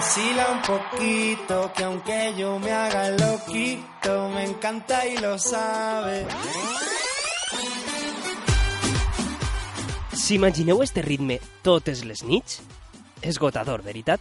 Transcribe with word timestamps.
vacila 0.00 0.50
un 0.50 0.62
poquito, 0.62 1.72
que 1.76 1.84
aunque 1.84 2.34
yo 2.36 2.58
me 2.58 2.72
haga 2.72 3.10
loquito, 3.10 4.30
me 4.30 4.44
encanta 4.44 5.06
y 5.06 5.18
lo 5.18 5.38
sabe. 5.38 6.26
S'imagineu 10.12 10.82
este 10.82 11.02
ritme 11.02 11.38
totes 11.62 12.04
les 12.04 12.24
nits? 12.24 12.62
Esgotador, 13.20 13.82
veritat? 13.82 14.20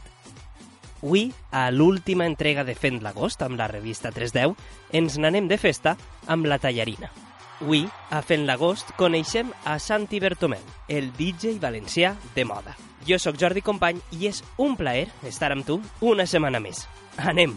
Avui, 1.01 1.33
a 1.51 1.71
l'última 1.71 2.25
entrega 2.27 2.65
de 2.67 2.75
Fent 2.75 2.99
l'agost 3.03 3.41
amb 3.45 3.55
la 3.59 3.69
revista 3.71 4.11
310, 4.11 4.57
ens 4.91 5.15
n'anem 5.17 5.47
de 5.47 5.57
festa 5.57 5.95
amb 6.27 6.49
la 6.51 6.59
tallarina. 6.59 7.07
Avui, 7.61 7.85
a 8.11 8.19
Fent 8.21 8.43
l'agost, 8.47 8.91
coneixem 8.99 9.53
a 9.63 9.77
Santi 9.79 10.19
Bertomeu, 10.19 10.63
el 10.87 11.11
DJ 11.15 11.55
valencià 11.59 12.15
de 12.35 12.43
moda. 12.43 12.75
Jo 13.07 13.15
sóc 13.19 13.39
Jordi 13.39 13.63
Company 13.63 14.01
i 14.19 14.27
és 14.27 14.43
un 14.59 14.75
plaer 14.75 15.07
estar 15.27 15.53
amb 15.55 15.65
tu 15.67 15.79
una 16.03 16.27
setmana 16.27 16.59
més. 16.59 16.83
Anem! 17.15 17.55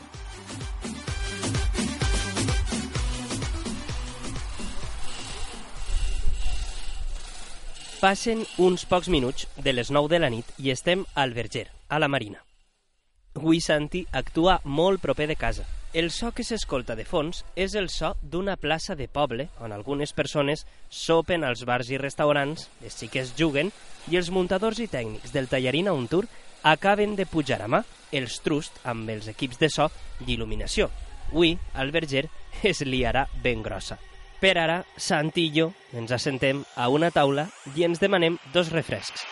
Passen 8.02 8.46
uns 8.58 8.82
pocs 8.90 9.10
minuts 9.10 9.46
de 9.62 9.74
les 9.74 9.90
9 9.94 10.10
de 10.10 10.18
la 10.22 10.30
nit 10.30 10.48
i 10.58 10.74
estem 10.74 11.06
al 11.14 11.34
Verger, 11.34 11.68
a 11.88 12.02
la 12.02 12.10
Marina. 12.10 12.42
Avui 13.34 13.62
Santi 13.64 14.02
actua 14.12 14.58
molt 14.64 15.00
proper 15.00 15.26
de 15.26 15.36
casa. 15.36 15.64
El 15.92 16.10
so 16.10 16.30
que 16.36 16.44
s'escolta 16.44 16.96
de 16.96 17.04
fons 17.08 17.42
és 17.56 17.74
el 17.76 17.88
so 17.92 18.12
d'una 18.20 18.58
plaça 18.60 18.94
de 18.96 19.08
poble 19.08 19.48
on 19.60 19.72
algunes 19.72 20.12
persones 20.16 20.66
sopen 20.88 21.44
als 21.44 21.64
bars 21.68 21.88
i 21.92 22.00
restaurants, 22.00 22.68
les 22.84 22.96
xiques 22.96 23.32
juguen 23.36 23.72
i 24.12 24.20
els 24.20 24.30
muntadors 24.32 24.80
i 24.84 24.88
tècnics 24.88 25.32
del 25.32 25.48
Tallarina 25.48 25.96
On 25.96 26.08
Tour 26.08 26.28
acaben 26.62 27.16
de 27.16 27.26
pujar 27.26 27.60
a 27.64 27.68
mà 27.72 27.82
els 28.12 28.38
trust 28.44 28.80
amb 28.84 29.08
els 29.08 29.28
equips 29.32 29.60
de 29.60 29.72
so 29.72 29.88
i 30.26 30.34
il·luminació. 30.36 30.90
Avui, 31.32 31.56
al 31.74 31.92
Verger, 31.92 32.26
es 32.62 32.84
liarà 32.84 33.26
ben 33.42 33.64
grossa. 33.64 33.96
Per 34.42 34.56
ara, 34.58 34.82
Santi 34.96 35.48
i 35.48 35.54
jo 35.56 35.70
ens 35.96 36.12
assentem 36.12 36.64
a 36.76 36.88
una 36.92 37.12
taula 37.14 37.48
i 37.76 37.88
ens 37.88 38.02
demanem 38.02 38.36
dos 38.52 38.72
refrescs. 38.74 39.24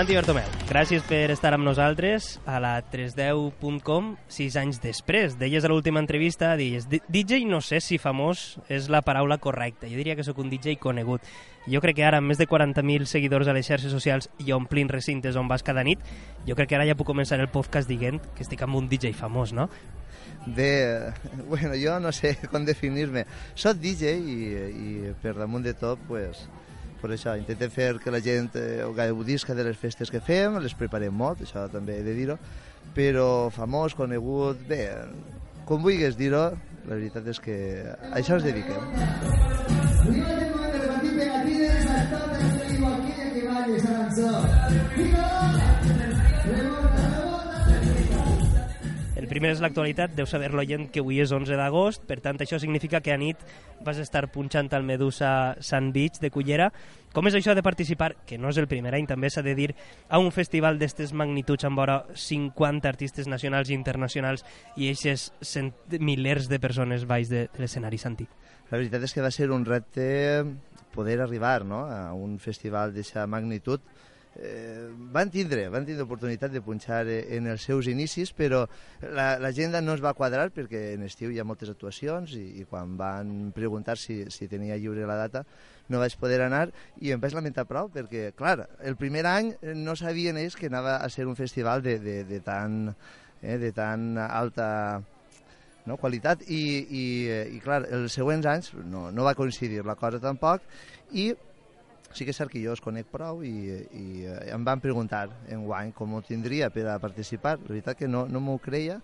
Santi 0.00 0.14
Bertomeu, 0.16 0.46
gràcies 0.64 1.02
per 1.04 1.26
estar 1.28 1.50
amb 1.52 1.66
nosaltres 1.66 2.38
a 2.48 2.54
la 2.64 2.70
310.com 2.88 4.06
sis 4.32 4.54
anys 4.56 4.78
després. 4.80 5.34
Deies 5.36 5.66
a 5.66 5.68
l'última 5.68 6.00
entrevista, 6.00 6.54
deies, 6.56 6.86
DJ 6.88 7.42
no 7.44 7.58
sé 7.60 7.82
si 7.84 7.98
famós 8.00 8.54
és 8.72 8.88
la 8.88 9.02
paraula 9.04 9.36
correcta. 9.36 9.90
Jo 9.90 9.98
diria 10.00 10.14
que 10.16 10.24
sóc 10.24 10.40
un 10.40 10.48
DJ 10.48 10.78
conegut. 10.80 11.20
Jo 11.68 11.82
crec 11.84 11.98
que 11.98 12.06
ara, 12.08 12.22
amb 12.24 12.32
més 12.32 12.40
de 12.40 12.46
40.000 12.48 13.04
seguidors 13.04 13.50
a 13.50 13.52
les 13.52 13.68
xarxes 13.68 13.92
socials 13.92 14.30
i 14.40 14.56
omplint 14.56 14.88
recintes 14.88 15.36
on 15.36 15.52
vas 15.52 15.66
cada 15.66 15.84
nit, 15.84 16.00
jo 16.48 16.56
crec 16.56 16.72
que 16.72 16.80
ara 16.80 16.88
ja 16.88 16.96
puc 16.96 17.10
començar 17.12 17.36
el 17.36 17.52
podcast 17.52 17.92
dient 17.92 18.22
que 18.32 18.46
estic 18.46 18.64
amb 18.64 18.80
un 18.80 18.88
DJ 18.88 19.12
famós, 19.12 19.52
no? 19.52 19.68
Bé, 20.46 21.12
bueno, 21.44 21.76
jo 21.76 22.00
no 22.00 22.08
sé 22.16 22.38
com 22.50 22.64
definir-me. 22.64 23.28
Soc 23.52 23.76
DJ 23.84 24.16
i, 24.16 24.40
i 24.72 25.14
per 25.20 25.36
damunt 25.36 25.68
de 25.68 25.76
tot, 25.76 26.00
pues, 26.08 26.46
per 27.00 27.12
això, 27.14 27.34
intentem 27.38 27.72
fer 27.72 27.90
que 28.02 28.12
la 28.12 28.20
gent 28.24 28.50
eh, 28.60 28.84
gaudisca 28.96 29.56
de 29.56 29.64
les 29.66 29.78
festes 29.80 30.12
que 30.12 30.20
fem, 30.24 30.58
les 30.62 30.76
preparem 30.76 31.14
molt, 31.14 31.42
això 31.46 31.66
també 31.72 31.98
he 31.98 32.04
de 32.06 32.14
dir-ho, 32.16 32.36
però 32.96 33.50
famós, 33.54 33.96
conegut, 33.96 34.60
bé, 34.68 34.84
com 35.68 35.82
vulguis 35.82 36.16
dir-ho, 36.18 36.50
la 36.86 36.94
veritat 36.96 37.26
és 37.32 37.40
que 37.42 37.56
a 37.88 38.16
això 38.20 38.38
ens 38.38 38.46
dediquem. 38.48 38.80
El 44.20 44.49
primer 49.30 49.52
és 49.54 49.60
l'actualitat, 49.62 50.12
deu 50.18 50.26
saber 50.26 50.50
l'oient 50.50 50.88
que 50.90 51.02
avui 51.04 51.20
és 51.22 51.30
11 51.30 51.54
d'agost, 51.58 52.02
per 52.08 52.18
tant 52.24 52.40
això 52.42 52.58
significa 52.58 53.00
que 53.00 53.12
a 53.14 53.18
nit 53.20 53.38
vas 53.86 54.00
estar 54.02 54.26
punxant 54.34 54.68
al 54.74 54.82
Medusa 54.84 55.54
Sun 55.62 55.92
Beach 55.94 56.18
de 56.20 56.32
Cullera. 56.34 56.70
Com 57.14 57.26
és 57.30 57.36
això 57.38 57.54
de 57.54 57.62
participar, 57.62 58.12
que 58.26 58.38
no 58.38 58.50
és 58.50 58.58
el 58.58 58.68
primer 58.70 58.92
any, 58.98 59.06
també 59.06 59.30
s'ha 59.30 59.44
de 59.46 59.54
dir, 59.54 59.70
a 60.08 60.18
un 60.18 60.30
festival 60.34 60.78
d'estes 60.78 61.14
magnituds 61.14 61.66
amb 61.66 61.78
vora 61.78 62.00
50 62.14 62.90
artistes 62.90 63.30
nacionals 63.30 63.70
i 63.70 63.78
internacionals 63.78 64.44
i 64.76 64.90
eixes 64.90 65.30
milers 65.98 66.50
de 66.50 66.58
persones 66.58 67.06
baix 67.06 67.30
de, 67.30 67.46
de 67.46 67.62
l'escenari, 67.62 67.98
Santi? 67.98 68.26
La 68.70 68.78
veritat 68.78 69.06
és 69.06 69.14
que 69.14 69.22
va 69.22 69.32
ser 69.34 69.50
un 69.50 69.64
repte 69.66 70.44
poder 70.94 71.20
arribar 71.20 71.64
no? 71.64 71.84
a 71.86 72.12
un 72.14 72.38
festival 72.42 72.90
d'aquesta 72.94 73.26
magnitud 73.30 73.82
eh, 74.36 74.88
van 75.12 75.30
tindre, 75.30 75.68
van 75.68 75.84
tindre 75.84 76.04
oportunitat 76.04 76.52
de 76.52 76.62
punxar 76.62 77.02
eh, 77.08 77.36
en 77.36 77.48
els 77.50 77.64
seus 77.66 77.88
inicis, 77.90 78.32
però 78.36 78.62
l'agenda 79.02 79.80
no 79.82 79.96
es 79.96 80.02
va 80.04 80.14
quadrar 80.14 80.50
perquè 80.54 80.94
en 80.94 81.04
estiu 81.08 81.32
hi 81.32 81.40
ha 81.40 81.46
moltes 81.46 81.72
actuacions 81.72 82.34
i, 82.38 82.46
i 82.62 82.66
quan 82.68 82.96
van 83.00 83.50
preguntar 83.56 83.98
si, 83.98 84.22
si 84.30 84.48
tenia 84.48 84.78
lliure 84.78 85.08
la 85.08 85.18
data 85.18 85.44
no 85.90 85.98
vaig 85.98 86.14
poder 86.20 86.40
anar 86.46 86.68
i 87.02 87.10
em 87.10 87.20
vaig 87.20 87.34
lamentar 87.34 87.66
prou 87.66 87.90
perquè, 87.90 88.30
clar, 88.38 88.68
el 88.86 88.96
primer 88.96 89.26
any 89.26 89.54
no 89.74 89.96
sabien 89.98 90.38
ells 90.38 90.56
que 90.56 90.70
anava 90.70 90.98
a 91.02 91.08
ser 91.10 91.26
un 91.26 91.36
festival 91.38 91.82
de, 91.82 91.98
de, 91.98 92.22
de, 92.24 92.40
tan, 92.44 92.94
eh, 93.42 93.58
de 93.58 93.72
tan 93.74 94.14
alta 94.18 94.68
no? 95.86 95.96
qualitat 95.96 96.46
i, 96.46 96.62
i, 96.86 97.04
i 97.56 97.60
clar, 97.64 97.82
els 97.90 98.14
següents 98.14 98.46
anys 98.46 98.72
no, 98.84 99.08
no 99.10 99.26
va 99.26 99.34
coincidir 99.38 99.82
la 99.86 99.98
cosa 99.98 100.22
tampoc 100.22 100.62
i 101.10 101.32
sí 102.12 102.26
que 102.26 102.34
és 102.34 102.38
cert 102.40 102.50
que 102.52 102.62
jo 102.62 102.74
els 102.74 102.82
conec 102.82 103.08
prou 103.12 103.42
i, 103.46 103.54
i 103.94 104.26
em 104.50 104.64
van 104.66 104.82
preguntar 104.82 105.28
en 105.48 105.64
guany 105.66 105.92
com 105.96 106.14
ho 106.14 106.22
tindria 106.26 106.70
per 106.74 106.86
a 106.90 106.98
participar. 107.02 107.58
La 107.62 107.74
veritat 107.74 107.98
que 107.98 108.08
no, 108.08 108.26
no 108.28 108.42
m'ho 108.42 108.58
creia 108.62 109.00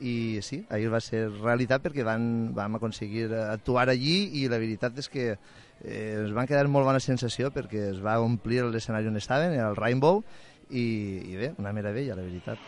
i 0.00 0.40
sí, 0.42 0.62
ahir 0.72 0.88
va 0.92 1.00
ser 1.04 1.26
realitat 1.28 1.82
perquè 1.84 2.04
van, 2.06 2.54
vam 2.56 2.78
aconseguir 2.78 3.28
actuar 3.36 3.88
allí 3.92 4.30
i 4.40 4.46
la 4.48 4.58
veritat 4.62 4.96
és 4.98 5.10
que 5.12 5.26
eh, 5.30 6.14
ens 6.22 6.32
van 6.36 6.48
quedar 6.48 6.66
molt 6.72 6.88
bona 6.88 7.02
sensació 7.04 7.52
perquè 7.52 7.90
es 7.92 8.00
va 8.04 8.20
omplir 8.24 8.64
l'escenari 8.64 9.12
on 9.12 9.20
estaven, 9.20 9.58
el 9.60 9.76
Rainbow, 9.76 10.24
i, 10.70 10.86
i 11.32 11.36
bé, 11.36 11.54
una 11.58 11.72
meravella, 11.76 12.16
la 12.16 12.22
veritat. 12.22 12.58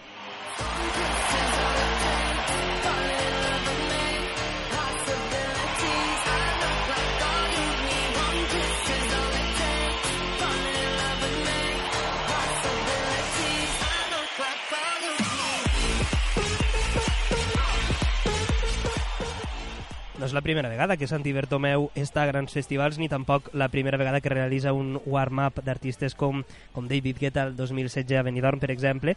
És 20.32 20.34
la 20.34 20.40
primera 20.40 20.70
vegada 20.72 20.96
que 20.96 21.06
Santi 21.06 21.34
Bertomeu 21.36 21.90
està 21.98 22.22
a 22.22 22.30
grans 22.30 22.54
festivals 22.56 22.96
ni 22.96 23.10
tampoc 23.12 23.50
la 23.52 23.68
primera 23.68 23.98
vegada 24.00 24.22
que 24.24 24.32
realitza 24.32 24.72
un 24.72 24.96
warm-up 25.04 25.60
d'artistes 25.60 26.16
com, 26.16 26.40
com 26.72 26.88
David 26.88 27.20
Guetta 27.20 27.44
el 27.44 27.56
2016 27.58 28.16
a 28.16 28.24
Benidorm, 28.24 28.62
per 28.62 28.70
exemple. 28.72 29.12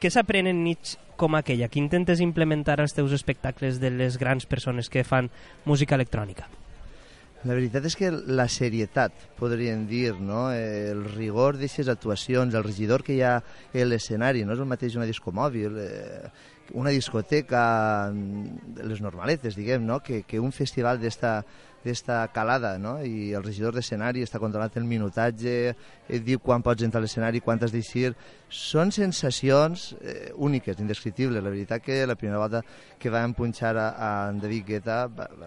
Què 0.00 0.08
s'aprèn 0.08 0.48
en 0.48 0.64
nits 0.64 0.96
com 1.20 1.36
aquella? 1.36 1.68
que 1.68 1.82
intentes 1.82 2.24
implementar 2.24 2.80
als 2.80 2.96
teus 2.96 3.12
espectacles 3.12 3.76
de 3.80 3.92
les 3.92 4.16
grans 4.16 4.48
persones 4.48 4.88
que 4.88 5.04
fan 5.04 5.28
música 5.68 6.00
electrònica? 6.00 6.48
La 7.44 7.52
veritat 7.52 7.84
és 7.84 7.92
que 8.00 8.08
la 8.08 8.48
serietat, 8.48 9.12
podríem 9.36 9.84
dir, 9.84 10.14
no? 10.16 10.46
el 10.48 11.04
rigor 11.12 11.58
d'aquestes 11.60 11.92
actuacions, 11.92 12.56
el 12.56 12.64
regidor 12.64 13.04
que 13.04 13.18
hi 13.18 13.20
ha 13.20 13.36
a 13.36 13.84
l'escenari, 13.84 14.46
no 14.48 14.56
és 14.56 14.64
el 14.64 14.70
mateix 14.70 14.96
una 14.96 15.04
disco 15.04 15.28
mòbil, 15.28 15.76
eh, 15.76 16.30
una 16.72 16.90
discoteca, 16.90 18.10
les 18.80 19.04
normaletes, 19.04 19.56
diguem, 19.56 19.84
no? 19.84 20.00
que, 20.00 20.22
que 20.24 20.40
un 20.40 20.52
festival 20.52 21.00
d'esta 21.02 21.42
d'esta 21.84 22.26
calada, 22.32 22.78
no? 22.78 22.96
i 23.04 23.34
el 23.36 23.44
regidor 23.44 23.76
d'escenari 23.76 24.24
està 24.24 24.40
controlant 24.40 24.72
el 24.80 24.86
minutatge, 24.88 25.74
et 26.08 26.24
diu 26.24 26.40
quan 26.40 26.64
pots 26.64 26.82
entrar 26.82 27.02
a 27.02 27.04
l'escenari, 27.04 27.44
quan 27.44 27.60
has 27.62 27.74
d'eixir... 27.74 28.14
Són 28.54 28.92
sensacions 28.94 29.88
eh, 29.98 30.30
úniques, 30.38 30.78
indescriptibles. 30.78 31.42
La 31.42 31.50
veritat 31.50 31.82
que 31.82 31.96
la 32.06 32.14
primera 32.14 32.38
volta 32.38 32.60
que 33.02 33.10
vam 33.10 33.34
punxar 33.34 33.72
a, 33.76 33.88
a 33.98 34.10
en 34.30 34.38
David 34.40 34.68
Guetta, 34.68 34.98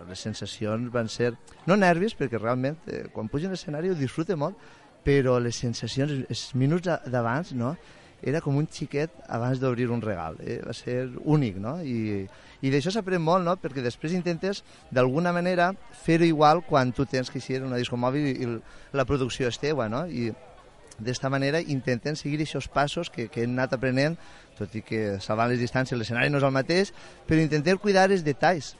les 0.10 0.19
sensacions 0.19 0.92
van 0.94 1.08
ser... 1.10 1.34
No 1.66 1.80
nervis, 1.80 2.18
perquè 2.19 2.38
realment 2.38 2.78
quan 3.16 3.31
puja 3.31 3.48
a 3.48 3.56
l'escenari 3.56 3.94
ho 3.94 3.98
disfruta 3.98 4.36
molt, 4.36 4.60
però 5.08 5.38
les 5.40 5.56
sensacions, 5.56 6.12
els 6.28 6.44
minuts 6.60 6.90
d'abans, 7.08 7.54
no? 7.56 7.78
Era 8.22 8.42
com 8.42 8.58
un 8.58 8.68
xiquet 8.72 9.14
abans 9.30 9.60
d'obrir 9.62 9.90
un 9.94 10.02
regal. 10.02 10.38
Eh? 10.42 10.60
Va 10.66 10.74
ser 10.74 11.08
únic, 11.24 11.58
no? 11.62 11.78
I, 11.84 12.25
i 12.62 12.74
d'això 12.74 12.92
s'aprèn 12.94 13.22
molt, 13.22 13.46
no? 13.46 13.56
Perquè 13.62 13.84
després 13.86 14.16
intentes, 14.18 14.64
d'alguna 14.92 15.34
manera, 15.36 15.72
fer-ho 16.04 16.25
igual 16.25 16.64
quan 16.66 16.94
tu 16.94 17.06
tens 17.06 17.30
que 17.30 17.42
ser 17.44 17.64
una 17.64 17.78
disco 17.78 17.98
mòbil 17.98 18.30
i, 18.34 18.52
la 18.94 19.06
producció 19.06 19.52
és 19.52 19.62
teua, 19.62 19.90
no? 19.90 20.06
I 20.08 20.31
d'esta 20.98 21.30
manera 21.30 21.62
intenten 21.62 22.18
seguir 22.18 22.42
aquests 22.42 22.72
passos 22.74 23.12
que, 23.14 23.28
que 23.30 23.44
hem 23.46 23.54
anat 23.54 23.78
aprenent, 23.78 24.18
tot 24.58 24.74
i 24.74 24.81
que 24.81 25.19
salvant 25.22 25.52
les 25.54 25.62
distàncies 25.62 26.00
l'escenari 26.00 26.34
no 26.34 26.42
és 26.42 26.48
el 26.48 26.56
mateix, 26.56 26.94
però 27.30 27.44
intentem 27.44 27.78
cuidar 27.78 28.10
els 28.10 28.25
detalls. 28.25 28.74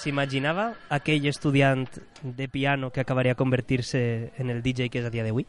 S'imaginava 0.00 0.70
aquell 0.88 1.26
estudiant 1.28 1.82
de 2.22 2.46
piano 2.48 2.88
que 2.88 3.02
acabaria 3.02 3.34
a 3.34 3.36
convertir-se 3.36 4.32
en 4.40 4.48
el 4.48 4.62
DJ 4.64 4.88
que 4.88 5.02
és 5.02 5.04
a 5.04 5.12
dia 5.12 5.26
d'avui? 5.26 5.44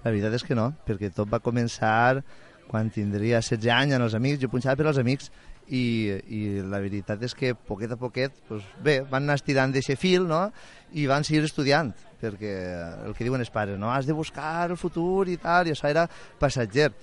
La 0.00 0.08
veritat 0.08 0.38
és 0.38 0.44
que 0.48 0.56
no, 0.56 0.70
perquè 0.86 1.10
tot 1.12 1.28
va 1.28 1.42
començar 1.44 2.22
quan 2.70 2.88
tindria 2.94 3.42
16 3.44 3.68
anys 3.74 3.98
amb 3.98 4.06
els 4.06 4.16
amics, 4.16 4.40
jo 4.40 4.48
punxava 4.48 4.80
per 4.80 4.88
als 4.88 5.02
amics 5.02 5.28
i, 5.68 5.82
i 6.32 6.40
la 6.64 6.80
veritat 6.80 7.20
és 7.26 7.36
que 7.36 7.52
poquet 7.52 7.92
a 7.92 8.00
poquet, 8.00 8.40
doncs, 8.48 8.64
bé, 8.80 9.00
van 9.04 9.28
anar 9.28 9.36
estirant 9.36 9.76
d'aquest 9.76 10.00
fil 10.00 10.24
no? 10.30 10.46
i 10.96 11.04
van 11.10 11.26
seguir 11.28 11.44
estudiant, 11.44 11.92
perquè 12.22 12.56
el 13.10 13.12
que 13.18 13.28
diuen 13.28 13.44
els 13.44 13.52
pares, 13.52 13.76
no? 13.76 13.92
has 13.92 14.08
de 14.08 14.16
buscar 14.16 14.70
el 14.70 14.78
futur 14.80 15.28
i 15.28 15.36
tal, 15.36 15.68
i 15.68 15.76
això 15.76 15.90
era 15.90 16.08
passatger. 16.40 16.94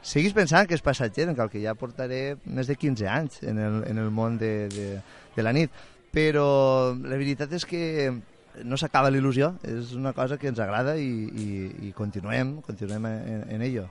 Seguís 0.00 0.32
pensant 0.32 0.64
que 0.64 0.78
és 0.78 0.80
passatger, 0.80 1.28
encara 1.28 1.52
que 1.52 1.60
ja 1.60 1.76
portaré 1.76 2.38
més 2.46 2.72
de 2.72 2.78
15 2.80 3.10
anys 3.20 3.42
en 3.44 3.60
el, 3.60 3.82
en 3.84 4.00
el 4.00 4.08
món 4.08 4.40
de, 4.40 4.54
de, 4.72 4.86
de 5.40 5.46
la 5.46 5.54
nit, 5.56 5.72
però 6.12 6.92
la 6.92 7.16
veritat 7.16 7.52
és 7.56 7.64
que 7.66 7.82
no 8.66 8.76
s'acaba 8.76 9.10
l'il·lusió, 9.12 9.54
és 9.64 9.94
una 9.96 10.12
cosa 10.12 10.36
que 10.38 10.50
ens 10.50 10.60
agrada 10.60 10.96
i, 10.98 11.08
i, 11.08 11.48
i 11.88 11.94
continuem, 11.96 12.58
continuem 12.66 13.06
en, 13.08 13.48
en 13.56 13.64
ello. 13.64 13.86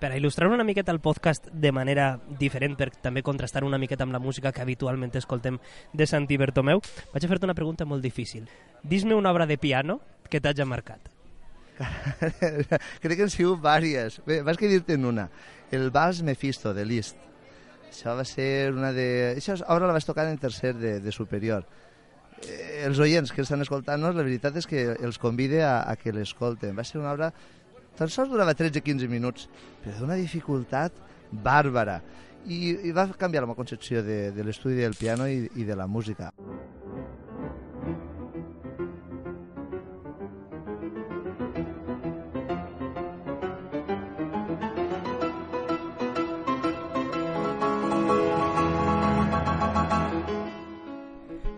Per 0.00 0.08
a 0.08 0.16
il·lustrar 0.16 0.48
una 0.48 0.64
miqueta 0.64 0.94
el 0.94 1.02
podcast 1.04 1.50
de 1.52 1.72
manera 1.76 2.14
diferent, 2.40 2.72
per 2.78 2.88
també 3.04 3.20
contrastar 3.22 3.66
una 3.68 3.78
miqueta 3.78 4.06
amb 4.06 4.16
la 4.16 4.22
música 4.22 4.50
que 4.56 4.64
habitualment 4.64 5.12
escoltem 5.20 5.60
de 5.92 6.06
Santi 6.08 6.40
Bertomeu, 6.40 6.80
vaig 7.12 7.24
a 7.24 7.30
fer-te 7.30 7.46
una 7.46 7.56
pregunta 7.58 7.84
molt 7.84 8.02
difícil. 8.02 8.48
Dis-me 8.82 9.14
una 9.14 9.30
obra 9.30 9.46
de 9.46 9.60
piano 9.60 10.00
que 10.32 10.40
t'hagi 10.40 10.64
marcat. 10.64 11.12
Crec 13.02 13.16
que 13.16 13.24
han 13.26 13.32
sigut 13.32 13.60
vàries. 13.60 14.22
Bé, 14.24 14.40
vas 14.44 14.56
que 14.56 14.68
dir-te'n 14.72 15.04
una. 15.04 15.28
El 15.70 15.90
Vals 15.92 16.24
Mephisto, 16.24 16.72
de 16.72 16.86
Liszt. 16.88 17.29
Això 17.90 18.14
va 18.14 18.24
ser 18.24 18.70
una 18.72 18.92
de... 18.94 19.34
Això 19.36 19.56
ara 19.66 19.88
la 19.88 19.94
vaig 19.96 20.06
tocar 20.06 20.28
en 20.30 20.38
tercer 20.38 20.72
de, 20.78 20.98
de 21.02 21.12
superior. 21.12 21.66
Eh, 22.46 22.84
els 22.86 23.00
oients 23.02 23.32
que 23.34 23.42
estan 23.42 23.64
escoltant-nos, 23.64 24.14
la 24.14 24.26
veritat 24.26 24.56
és 24.60 24.68
que 24.70 24.84
els 24.94 25.18
convide 25.18 25.64
a, 25.66 25.80
a 25.90 25.96
que 25.98 26.14
l'escolten. 26.14 26.76
Va 26.78 26.86
ser 26.86 27.02
una 27.02 27.12
obra... 27.12 27.32
Tan 27.98 28.08
sols 28.08 28.30
durava 28.30 28.54
13-15 28.56 29.10
minuts, 29.10 29.48
però 29.82 29.98
d'una 29.98 30.16
dificultat 30.16 30.94
bàrbara. 31.30 31.98
I, 32.46 32.60
I 32.88 32.94
va 32.96 33.10
canviar 33.18 33.42
la 33.42 33.50
meva 33.50 33.58
concepció 33.58 34.00
de, 34.06 34.30
de 34.32 34.46
l'estudi 34.46 34.78
del 34.80 34.96
piano 34.96 35.26
i, 35.28 35.42
i 35.60 35.66
de 35.68 35.76
la 35.76 35.90
música. 35.90 36.30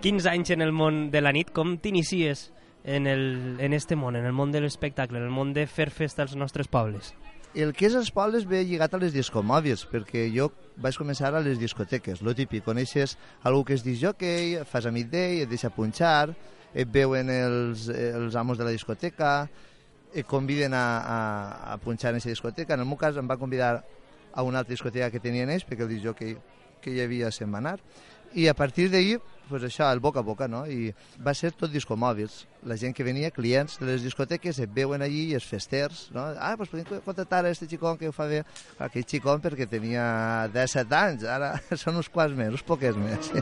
Quins 0.02 0.24
anys 0.26 0.50
en 0.50 0.64
el 0.64 0.72
món 0.74 1.12
de 1.14 1.20
la 1.22 1.30
nit, 1.30 1.52
com 1.54 1.76
t'inicies 1.78 2.48
en, 2.82 3.04
el, 3.06 3.60
en 3.62 3.72
este 3.72 3.94
món, 3.94 4.16
en 4.18 4.24
el 4.26 4.32
món 4.34 4.50
de 4.50 4.58
l'espectacle, 4.58 5.20
en 5.20 5.28
el 5.28 5.30
món 5.30 5.52
de 5.54 5.62
fer 5.70 5.92
festa 5.94 6.24
als 6.24 6.34
nostres 6.34 6.66
pobles? 6.66 7.12
El 7.54 7.70
que 7.70 7.86
és 7.86 7.94
els 7.94 8.10
pobles 8.10 8.48
ve 8.50 8.64
lligat 8.66 8.96
a 8.96 8.98
les 8.98 9.12
discomòbils, 9.14 9.84
perquè 9.92 10.24
jo 10.34 10.48
vaig 10.82 10.98
començar 10.98 11.30
a 11.30 11.42
les 11.44 11.60
discoteques, 11.60 12.18
lo 12.26 12.34
típic, 12.34 12.64
coneixes 12.66 13.14
algú 13.46 13.62
que 13.68 13.76
és 13.78 13.84
disjockey, 13.86 14.56
fas 14.66 14.88
amic 14.90 15.12
d'ell, 15.12 15.44
et 15.44 15.52
deixa 15.52 15.70
punxar, 15.70 16.32
et 16.74 16.90
veuen 16.90 17.30
els, 17.30 17.86
els 17.86 18.34
amos 18.34 18.58
de 18.58 18.66
la 18.66 18.74
discoteca, 18.74 19.44
et 20.10 20.26
conviden 20.26 20.74
a, 20.74 20.86
a, 20.98 21.20
a 21.76 21.76
punxar 21.78 22.10
en 22.10 22.18
aquesta 22.18 22.34
discoteca. 22.34 22.74
En 22.74 22.82
el 22.82 22.90
meu 22.90 22.98
cas 22.98 23.20
em 23.22 23.30
va 23.30 23.38
convidar 23.38 23.76
a 24.32 24.42
una 24.42 24.64
altra 24.64 24.74
discoteca 24.74 25.12
que 25.14 25.22
tenien 25.22 25.52
ells, 25.54 25.62
perquè 25.68 25.86
el 25.86 25.94
disjockey 25.94 26.34
que 26.82 26.90
hi 26.90 27.04
havia 27.04 27.30
se'n 27.30 27.54
va 27.54 27.62
anar, 27.62 27.76
i 28.34 28.48
a 28.48 28.54
partir 28.56 28.88
d'ahir, 28.90 29.20
pues 29.52 29.66
això, 29.68 29.90
el 29.92 30.00
boca 30.00 30.22
a 30.22 30.26
boca, 30.26 30.48
no? 30.48 30.64
I 30.64 30.94
va 31.20 31.34
ser 31.36 31.52
tot 31.52 31.70
discomòbils. 31.72 32.46
La 32.64 32.78
gent 32.80 32.96
que 32.96 33.04
venia, 33.04 33.30
clients 33.34 33.76
de 33.82 33.90
les 33.90 34.04
discoteques, 34.06 34.58
et 34.64 34.72
veuen 34.72 35.04
allí 35.04 35.26
i 35.28 35.36
els 35.36 35.44
festers, 35.44 36.06
no? 36.16 36.24
Ah, 36.40 36.54
pues 36.56 36.72
podem 36.72 37.04
contractar 37.04 37.44
a 37.44 37.52
este 37.52 37.68
xicón 37.68 38.00
que 38.00 38.08
ho 38.08 38.16
fa 38.16 38.30
bé. 38.30 38.42
Aquell 38.80 39.04
xicón 39.04 39.44
perquè 39.44 39.68
tenia 39.68 40.48
17 40.54 40.98
anys, 41.02 41.28
ara 41.28 41.54
són 41.84 42.00
uns 42.00 42.08
quants 42.08 42.34
més, 42.38 42.56
uns 42.56 42.64
poquets 42.64 42.96
més. 42.96 43.32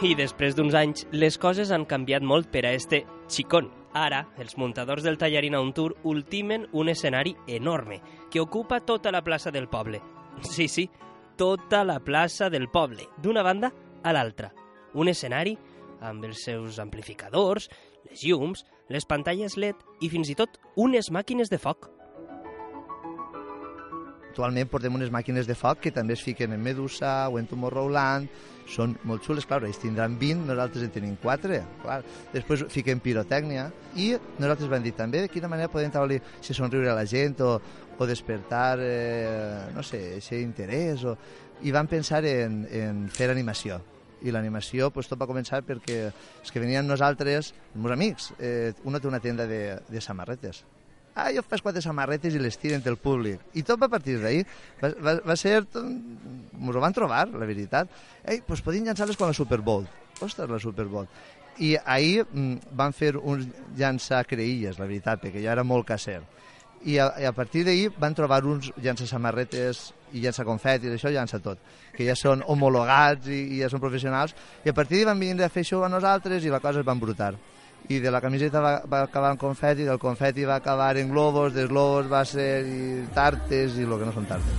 I 0.00 0.14
després 0.16 0.56
d'uns 0.56 0.72
anys, 0.72 1.04
les 1.12 1.36
coses 1.36 1.68
han 1.70 1.84
canviat 1.84 2.24
molt 2.24 2.48
per 2.48 2.64
a 2.64 2.72
este 2.72 3.04
xicón. 3.30 3.70
Ara, 3.94 4.28
els 4.38 4.56
muntadors 4.58 5.02
del 5.02 5.18
Tallarina 5.18 5.60
On 5.60 5.72
Tour 5.74 5.96
ultimen 6.06 6.68
un 6.72 6.88
escenari 6.88 7.34
enorme 7.46 8.00
que 8.30 8.40
ocupa 8.40 8.80
tota 8.80 9.10
la 9.10 9.22
plaça 9.22 9.50
del 9.50 9.68
poble. 9.68 10.02
Sí, 10.42 10.68
sí, 10.68 10.88
tota 11.36 11.82
la 11.84 11.98
plaça 12.00 12.48
del 12.48 12.68
poble, 12.70 13.08
d'una 13.20 13.42
banda 13.42 13.72
a 14.02 14.12
l'altra. 14.12 14.54
Un 14.94 15.08
escenari 15.08 15.56
amb 16.00 16.24
els 16.24 16.44
seus 16.46 16.78
amplificadors, 16.80 17.68
les 18.08 18.24
llums, 18.24 18.64
les 18.88 19.06
pantalles 19.06 19.56
LED 19.56 19.82
i 20.00 20.08
fins 20.08 20.30
i 20.32 20.36
tot 20.38 20.58
unes 20.76 21.10
màquines 21.12 21.50
de 21.52 21.58
foc. 21.58 21.90
Actualment 24.30 24.70
portem 24.70 24.94
unes 24.94 25.10
màquines 25.10 25.48
de 25.48 25.56
foc 25.58 25.80
que 25.82 25.90
també 25.94 26.14
es 26.14 26.22
fiquen 26.22 26.54
en 26.54 26.62
Medusa 26.62 27.26
o 27.28 27.38
en 27.40 27.48
Tomorrowland, 27.50 28.30
són 28.70 28.94
molt 29.08 29.24
xules, 29.26 29.46
clar, 29.48 29.64
ells 29.66 29.80
tindran 29.82 30.14
20, 30.20 30.44
nosaltres 30.46 30.84
en 30.86 30.92
tenim 30.94 31.16
4, 31.18 31.58
clar. 31.82 31.98
Després 32.30 32.62
fiquem 32.70 33.02
pirotècnia 33.02 33.66
i 33.98 34.12
nosaltres 34.38 34.70
vam 34.70 34.86
dir 34.86 34.94
també 34.94 35.24
de 35.24 35.32
quina 35.32 35.50
manera 35.50 35.72
podem 35.72 35.90
treure 35.90 36.20
si 36.38 36.54
somriure 36.54 36.92
a 36.92 36.96
la 36.98 37.06
gent 37.10 37.40
o, 37.42 37.56
o 37.98 38.06
despertar, 38.06 38.78
eh, 38.78 39.70
no 39.74 39.82
sé, 39.82 40.04
aquest 40.20 40.38
interès 40.38 41.02
o... 41.04 41.16
i 41.66 41.74
vam 41.74 41.90
pensar 41.90 42.22
en, 42.24 42.62
en 42.70 43.08
fer 43.12 43.32
animació. 43.34 43.82
I 44.22 44.30
l'animació 44.30 44.92
pues, 44.94 45.08
tot 45.10 45.18
va 45.18 45.28
començar 45.28 45.64
perquè 45.66 46.04
els 46.06 46.52
que 46.52 46.62
venien 46.62 46.86
nosaltres, 46.86 47.54
els 47.74 47.80
meus 47.82 47.96
amics, 47.96 48.34
eh, 48.38 48.76
una 48.84 49.00
té 49.00 49.10
una 49.10 49.20
tenda 49.20 49.48
de, 49.50 49.80
de 49.88 50.00
samarretes 50.04 50.62
ah, 51.20 51.32
jo 51.34 51.42
fas 51.46 51.62
quatre 51.62 51.82
samarretes 51.84 52.34
i 52.34 52.40
les 52.42 52.56
tiren 52.58 52.82
del 52.84 52.96
públic. 53.00 53.40
I 53.54 53.64
tot 53.66 53.80
va 53.80 53.88
partir 53.92 54.18
d'ahir. 54.20 54.46
Va, 54.80 54.92
va, 55.00 55.16
va 55.32 55.36
ser... 55.36 55.60
Ens 55.60 56.76
ho 56.76 56.82
van 56.82 56.96
trobar, 56.96 57.26
la 57.32 57.48
veritat. 57.48 57.90
Ei, 58.24 58.42
doncs 58.46 58.64
podien 58.64 58.88
llançar-les 58.88 59.18
quan 59.18 59.32
la 59.32 59.36
Super 59.36 59.60
Bowl. 59.64 59.86
Ostres, 60.20 60.50
la 60.50 60.60
Super 60.62 60.86
Bowl. 60.90 61.08
I 61.60 61.74
ahir 61.84 62.24
mm, 62.24 62.74
van 62.76 62.94
fer 62.96 63.14
uns 63.16 63.48
llançar 63.76 64.24
creïlles, 64.28 64.78
la 64.80 64.88
veritat, 64.88 65.22
perquè 65.22 65.42
ja 65.44 65.54
era 65.56 65.64
molt 65.64 65.88
caser. 65.88 66.20
I 66.88 66.96
a, 66.96 67.10
i 67.20 67.26
a 67.28 67.32
partir 67.36 67.66
d'ahir 67.66 67.90
van 68.00 68.16
trobar 68.16 68.40
uns 68.48 68.70
llança 68.80 69.08
samarretes 69.08 69.90
i 70.16 70.22
llança 70.24 70.46
confetis, 70.48 70.94
això 70.94 71.12
llança 71.12 71.38
tot, 71.44 71.60
que 71.92 72.06
ja 72.06 72.16
són 72.16 72.40
homologats 72.48 73.28
i, 73.28 73.42
i 73.56 73.60
ja 73.60 73.68
són 73.68 73.82
professionals, 73.82 74.32
i 74.64 74.72
a 74.72 74.76
partir 74.76 74.96
d'ahir 74.96 75.10
van 75.10 75.20
venir 75.20 75.44
a 75.44 75.52
fer 75.52 75.66
això 75.66 75.82
a 75.84 75.92
nosaltres 75.92 76.44
i 76.44 76.52
la 76.52 76.62
cosa 76.64 76.80
es 76.80 76.88
va 76.88 76.96
embrutar 76.96 77.34
i 77.88 77.98
de 77.98 78.10
la 78.10 78.20
camiseta 78.20 78.60
va, 78.60 78.72
va 78.86 79.02
acabar 79.06 79.32
en 79.32 79.38
confeti, 79.40 79.86
del 79.88 79.98
confeti 79.98 80.44
va 80.44 80.60
acabar 80.60 80.96
en 80.98 81.10
globos, 81.10 81.54
dels 81.54 81.70
globos 81.70 82.10
va 82.10 82.24
ser 82.28 82.66
i 82.66 83.06
tartes 83.14 83.78
i 83.78 83.86
el 83.88 83.96
que 83.98 84.06
no 84.06 84.14
són 84.14 84.28
tartes. 84.30 84.54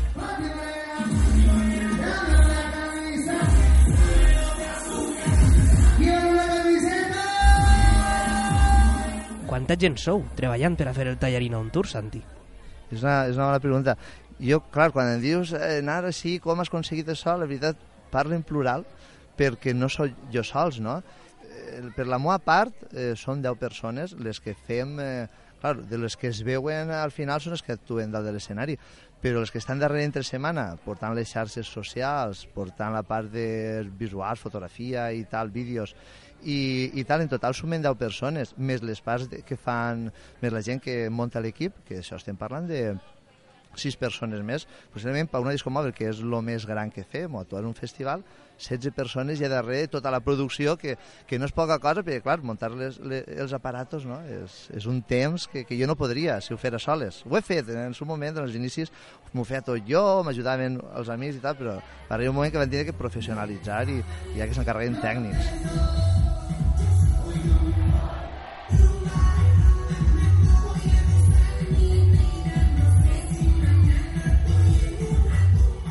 Quanta 9.51 9.75
gent 9.75 9.98
sou 10.00 10.22
treballant 10.38 10.78
per 10.80 10.88
a 10.88 10.94
fer 10.96 11.10
el 11.12 11.18
Tallarina 11.20 11.60
on 11.60 11.70
Tour, 11.75 11.88
Santi? 11.92 12.22
És 12.92 13.01
una, 13.04 13.25
és 13.28 13.36
una 13.36 13.50
bona 13.50 13.60
pregunta. 13.63 13.96
Jo, 14.42 14.62
clar, 14.74 14.90
quan 14.96 15.12
em 15.12 15.22
dius 15.22 15.51
eh, 15.54 15.80
anar 15.82 16.01
així, 16.08 16.38
com 16.44 16.60
has 16.60 16.72
aconseguit 16.72 17.12
això, 17.12 17.36
la 17.38 17.46
veritat, 17.46 17.80
parlo 18.12 18.36
en 18.36 18.46
plural 18.48 18.86
perquè 19.38 19.74
no 19.75 19.90
sóc 19.90 20.12
jo 20.34 20.44
sols, 20.46 20.80
no? 20.84 21.00
Per 21.96 22.08
la 22.08 22.20
meva 22.20 22.40
part, 22.44 22.88
eh, 22.92 23.13
són 23.20 23.44
10 23.44 23.62
persones 23.62 24.18
les 24.20 24.42
que 24.44 24.58
fem... 24.68 25.00
Eh, 25.00 25.30
clar, 25.62 25.78
de 25.86 25.98
les 26.01 26.18
que 26.18 26.28
es 26.28 26.42
veuen 26.42 26.90
al 26.90 27.12
final 27.13 27.40
són 27.40 27.54
les 27.54 27.62
que 27.62 27.75
actuen 27.75 28.12
dalt 28.12 28.25
de 28.25 28.34
l'escenari, 28.34 28.78
però 29.22 29.44
les 29.44 29.51
que 29.54 29.62
estan 29.62 29.80
darrere 29.80 30.04
entre 30.08 30.24
setmana, 30.25 30.72
portant 30.82 31.13
les 31.13 31.30
xarxes 31.30 31.70
socials, 31.70 32.48
portant 32.56 32.96
la 32.96 33.04
part 33.06 33.30
de 33.30 33.86
visuals, 34.00 34.42
fotografia 34.42 35.12
i 35.13 35.24
tal, 35.30 35.54
vídeos, 35.54 35.94
i, 36.42 36.90
i 36.98 37.06
tal, 37.06 37.22
en 37.22 37.30
total 37.30 37.54
sumen 37.54 37.86
10 37.86 37.98
persones, 38.01 38.56
més 38.58 38.82
les 38.82 39.01
parts 39.06 39.30
que 39.46 39.58
fan, 39.58 40.08
més 40.42 40.54
la 40.54 40.66
gent 40.66 40.82
que 40.82 41.04
munta 41.13 41.44
l'equip, 41.44 41.84
que 41.86 42.01
això 42.01 42.18
estem 42.18 42.40
parlant 42.40 42.66
de 42.66 42.82
sis 43.78 43.96
persones 43.96 44.42
més, 44.44 44.66
possiblement 44.92 45.30
per 45.32 45.40
una 45.46 45.54
disco 45.54 45.72
mòbil, 45.72 45.94
que 45.96 46.10
és 46.10 46.20
el 46.25 46.34
més 46.44 46.66
gran 46.68 46.90
que 46.92 47.06
fem, 47.08 47.36
o 47.36 47.40
actuar 47.40 47.62
en 47.62 47.70
un 47.70 47.78
festival, 47.78 48.25
16 48.62 48.94
persones 48.96 49.41
i 49.41 49.48
a 49.48 49.51
darrere 49.51 49.89
tota 49.91 50.12
la 50.13 50.22
producció, 50.24 50.77
que, 50.77 50.98
que 51.27 51.39
no 51.39 51.50
és 51.50 51.56
poca 51.56 51.80
cosa, 51.82 52.03
perquè, 52.06 52.22
clar, 52.24 52.39
muntar 52.46 52.72
les, 52.75 53.00
les, 53.00 53.25
els 53.44 53.56
aparatos 53.58 54.06
no? 54.08 54.22
és, 54.30 54.63
és 54.77 54.88
un 54.89 55.01
temps 55.01 55.48
que, 55.51 55.65
que 55.68 55.80
jo 55.80 55.89
no 55.89 55.98
podria 56.00 56.39
si 56.41 56.53
ho 56.53 56.60
fera 56.62 56.80
soles. 56.80 57.22
Ho 57.27 57.38
he 57.38 57.44
fet 57.46 57.70
en 57.74 57.84
el 57.88 57.98
seu 57.98 58.10
moment, 58.10 58.38
en 58.38 58.46
els 58.46 58.58
inicis, 58.58 58.94
m'ho 59.34 59.46
feia 59.48 59.63
tot 59.65 59.82
jo, 59.88 60.06
m'ajudaven 60.27 60.80
els 60.96 61.13
amics 61.13 61.39
i 61.39 61.44
tal, 61.44 61.60
però 61.60 61.77
va 61.82 62.18
arribar 62.18 62.36
un 62.36 62.41
moment 62.41 62.53
que 62.53 62.62
van 62.62 62.74
tenir 62.74 62.89
que 62.89 62.98
professionalitzar 62.98 63.86
i, 63.89 64.01
i 64.36 64.41
ja 64.41 64.48
que 64.50 64.58
s'encarreguen 64.58 65.00
tècnics. 65.03 66.21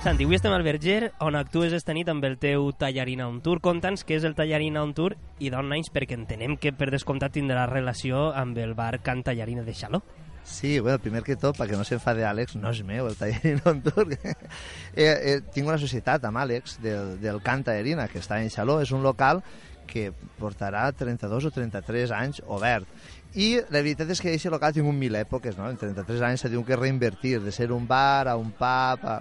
Santi, 0.00 0.24
avui 0.24 0.38
estem 0.38 0.54
al 0.56 0.62
Verger, 0.64 1.10
on 1.20 1.36
actues 1.36 1.74
esta 1.76 1.92
nit 1.92 2.08
amb 2.08 2.24
el 2.24 2.38
teu 2.40 2.70
Tallarina 2.72 3.26
on 3.28 3.42
Tour. 3.44 3.58
Conta'ns 3.60 4.00
què 4.08 4.16
és 4.16 4.24
el 4.24 4.32
Tallarina 4.32 4.80
on 4.80 4.94
Tour 4.96 5.12
i 5.44 5.50
d'on 5.52 5.66
naix, 5.68 5.90
perquè 5.92 6.16
entenem 6.16 6.54
que 6.56 6.72
per 6.72 6.88
descomptat 6.88 7.34
tindrà 7.36 7.66
relació 7.68 8.30
amb 8.32 8.56
el 8.64 8.72
bar 8.78 9.02
Can 9.04 9.20
Tallarina 9.26 9.60
de 9.66 9.74
Xaló. 9.76 10.00
Sí, 10.42 10.78
bueno, 10.80 10.96
primer 11.04 11.20
que 11.20 11.36
tot, 11.36 11.58
perquè 11.58 11.76
no 11.76 11.84
s'enfade 11.84 12.24
Àlex, 12.24 12.56
no 12.56 12.72
és 12.72 12.80
meu 12.80 13.10
el 13.10 13.18
Tallarina 13.20 13.60
on 13.68 13.82
Tour. 13.84 14.16
eh, 14.16 15.04
eh, 15.04 15.36
tinc 15.52 15.68
una 15.68 15.76
societat 15.76 16.24
amb 16.24 16.40
Àlex 16.46 16.78
del, 16.80 17.18
del 17.20 17.42
Can 17.44 17.66
Tallarina, 17.68 18.08
que 18.08 18.24
està 18.24 18.40
en 18.40 18.48
Xaló, 18.48 18.78
és 18.80 18.94
un 18.96 19.04
local 19.04 19.44
que 19.84 20.14
portarà 20.40 20.86
32 20.96 21.44
o 21.44 21.52
33 21.52 22.16
anys 22.16 22.40
obert. 22.48 22.88
I 23.36 23.52
la 23.68 23.84
veritat 23.84 24.16
és 24.16 24.24
que 24.24 24.32
aquest 24.32 24.48
local 24.48 24.72
ha 24.72 24.78
tingut 24.80 24.96
mil 24.96 25.20
èpoques, 25.20 25.60
no? 25.60 25.68
En 25.68 25.76
33 25.76 26.24
anys 26.24 26.40
s'ha 26.40 26.48
tingut 26.48 26.72
que 26.72 26.80
reinvertir, 26.80 27.36
de 27.44 27.52
ser 27.52 27.68
un 27.68 27.84
bar 27.84 28.32
a 28.32 28.38
un 28.40 28.48
pub... 28.56 29.04
A... 29.04 29.20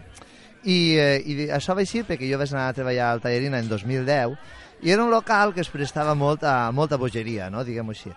I, 0.63 0.97
eh, 0.99 1.21
I 1.23 1.47
això 1.55 1.75
va 1.75 1.85
així 1.85 2.03
perquè 2.03 2.27
jo 2.27 2.37
vaig 2.39 2.51
anar 2.51 2.67
a 2.69 2.75
treballar 2.75 3.13
al 3.13 3.21
Tallarina 3.23 3.61
en 3.61 3.69
2010 3.69 4.35
i 4.83 4.91
era 4.91 5.03
un 5.03 5.11
local 5.11 5.53
que 5.55 5.63
es 5.63 5.71
prestava 5.71 6.15
molt 6.15 6.43
a 6.43 6.71
molta 6.75 6.97
bogeria, 6.99 7.49
no? 7.51 7.63
diguem-ho 7.67 7.95
així. 7.95 8.11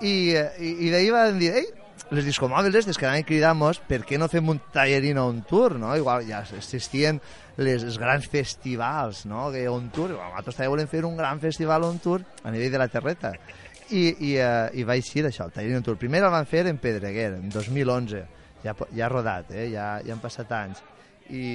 I, 0.00 0.14
eh, 0.34 0.46
i, 0.58 0.72
i 0.86 0.92
d'ahir 0.92 1.12
van 1.14 1.38
dir, 1.38 1.52
ei, 1.62 1.66
les 2.10 2.26
discomòbils 2.26 2.76
estes 2.82 2.98
que 2.98 3.06
anaven 3.06 3.26
cridant-nos, 3.26 3.80
per 3.88 4.02
què 4.06 4.18
no 4.18 4.28
fem 4.30 4.50
un 4.52 4.60
Tallarina 4.74 5.24
on 5.26 5.40
tour, 5.48 5.76
no? 5.80 5.94
Igual 5.98 6.26
ja 6.28 6.42
existien 6.58 7.20
les, 7.56 7.82
els 7.82 7.98
grans 7.98 8.26
festivals, 8.30 9.24
no? 9.26 9.48
Que 9.54 9.64
on 9.70 9.88
tour, 9.94 10.12
igual, 10.14 10.34
nosaltres 10.34 10.58
també 10.58 10.72
volem 10.74 10.90
fer 10.90 11.04
un 11.08 11.16
gran 11.18 11.42
festival 11.42 11.86
on 11.88 12.02
tour 12.02 12.22
a 12.44 12.54
nivell 12.54 12.74
de 12.74 12.82
la 12.82 12.90
terreta. 12.92 13.32
I, 13.86 14.02
i, 14.10 14.32
uh, 14.42 14.66
i 14.74 14.82
va 14.86 14.98
així 14.98 15.22
d'això, 15.22 15.46
el 15.46 15.54
Tallarina 15.54 15.80
on 15.80 15.86
tour. 15.86 15.98
Primer 15.98 16.22
el 16.26 16.34
van 16.34 16.50
fer 16.50 16.66
en 16.70 16.82
Pedreguer, 16.82 17.32
en 17.40 17.48
2011, 17.54 18.26
ja, 18.66 18.76
ja 18.94 19.10
rodat, 19.10 19.50
eh? 19.54 19.70
ja, 19.72 19.96
ja 20.04 20.14
han 20.14 20.22
passat 20.22 20.52
anys 20.58 20.84
i, 21.30 21.46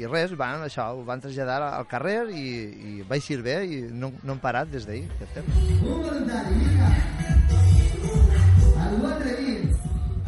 i 0.00 0.06
res, 0.06 0.34
van, 0.36 0.62
això, 0.66 0.88
ho 0.94 1.04
van 1.06 1.20
traslladar 1.22 1.60
al 1.68 1.86
carrer 1.90 2.28
i, 2.30 2.46
i 2.90 3.02
va 3.08 3.16
eixir 3.16 3.40
bé 3.44 3.60
i 3.66 3.80
no, 3.92 4.12
no 4.22 4.36
hem 4.36 4.42
parat 4.42 4.70
des 4.72 4.86
d'ahir 4.88 5.08
de 5.18 5.26
fer 5.32 5.44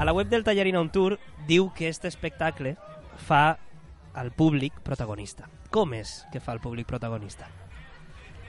A 0.01 0.05
la 0.09 0.15
web 0.17 0.31
del 0.33 0.45
Tallarina 0.45 0.81
on 0.81 0.89
Tour 0.89 1.19
diu 1.49 1.69
que 1.77 1.91
aquest 1.91 2.07
espectacle 2.09 2.77
fa 3.21 3.59
al 4.15 4.31
públic 4.33 4.81
protagonista. 4.83 5.45
Com 5.71 5.93
és 5.95 6.23
que 6.33 6.41
fa 6.41 6.55
el 6.57 6.63
públic 6.65 6.89
protagonista? 6.89 7.51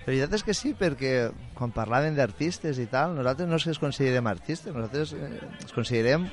La 0.01 0.07
veritat 0.07 0.33
és 0.39 0.45
que 0.47 0.55
sí, 0.57 0.71
perquè 0.73 1.29
quan 1.53 1.73
parlaven 1.75 2.15
d'artistes 2.17 2.79
i 2.81 2.88
tal, 2.89 3.13
nosaltres 3.17 3.50
no 3.50 3.59
és 3.59 3.67
que 3.67 3.73
ens 3.75 3.81
considerem 3.83 4.31
artistes, 4.31 4.73
nosaltres 4.73 5.13
eh, 5.13 5.43
ens 5.61 5.75
considerem 5.75 6.25